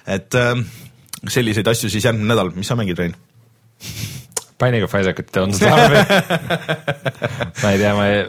[0.04, 0.52] et äh,
[1.24, 3.16] selliseid asju siis järgmine nädal, mis sa mängid, Rein?
[4.60, 6.04] Binding of Isaacut on Starvi
[7.62, 8.22] ma ei tea, ma ei,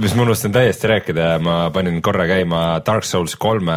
[0.00, 3.76] mis ma unustasin täiesti rääkida, ma panin korra käima Dark Souls kolme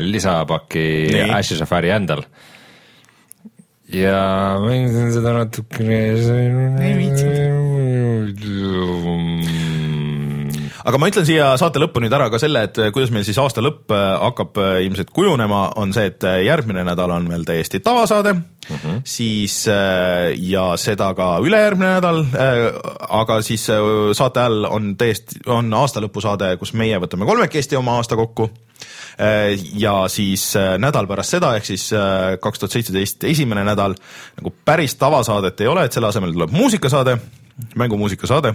[0.00, 1.30] lisapaki Nii.
[1.36, 2.24] Ashes of Ariandal.
[3.92, 6.00] ja mängisin seda natukene.
[10.86, 13.62] Aga ma ütlen siia saate lõppu nüüd ära ka selle, et kuidas meil siis aasta
[13.64, 18.36] lõpp äh, hakkab äh, ilmselt kujunema, on see, et järgmine nädal on meil täiesti tavasaade.
[18.66, 19.00] Mm, -hmm.
[19.06, 19.68] siis
[20.42, 22.24] ja seda ka ülejärgmine nädal
[23.20, 23.68] aga siis
[24.18, 28.50] saate ajal on täiesti, on aastalõpusaade, kus meie võtame kolmekesti oma aasta kokku.
[29.78, 30.50] Ja siis
[30.82, 31.92] nädal pärast seda, ehk siis
[32.40, 33.94] kaks tuhat seitseteist esimene nädal
[34.40, 37.18] nagu päris tavasaadet ei ole, et selle asemel tuleb muusikasaade,
[37.78, 38.54] mängumuusikasaade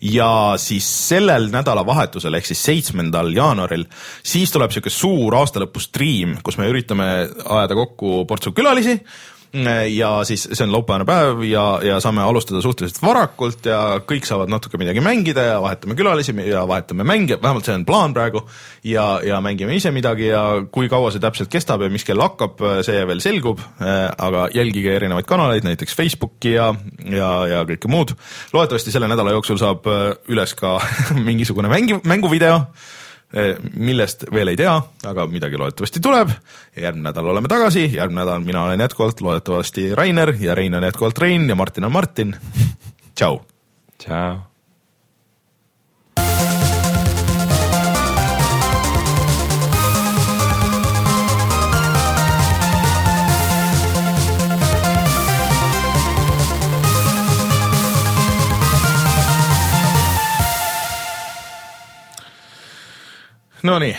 [0.00, 3.86] ja siis sellel nädalavahetusel ehk siis seitsmendal jaanuaril,
[4.22, 7.08] siis tuleb sihuke suur aastalõpu striim, kus me üritame
[7.44, 8.98] ajada kokku portsu külalisi
[9.88, 14.50] ja siis see on laupäevane päev ja, ja saame alustada suhteliselt varakult ja kõik saavad
[14.50, 18.42] natuke midagi mängida ja vahetame külalisi ja vahetame mänge, vähemalt see on plaan praegu.
[18.84, 20.42] ja, ja mängime ise midagi ja
[20.72, 23.62] kui kaua see täpselt kestab ja mis kell hakkab, see veel selgub.
[23.78, 26.72] aga jälgige erinevaid kanaleid, näiteks Facebooki ja,
[27.04, 28.16] ja, ja kõike muud.
[28.52, 29.86] loodetavasti selle nädala jooksul saab
[30.28, 30.76] üles ka
[31.30, 32.60] mingisugune mängi, mänguvideo
[33.74, 34.74] millest veel ei tea,
[35.10, 36.30] aga midagi loodetavasti tuleb.
[36.76, 41.18] järgmine nädal oleme tagasi, järgmine nädal mina olen jätkuvalt loodetavasti Rainer ja Rein on jätkuvalt
[41.18, 42.36] Rein ja Martin on Martin.
[43.18, 43.40] tšau.
[43.98, 44.53] tšau.
[63.64, 63.96] No niin,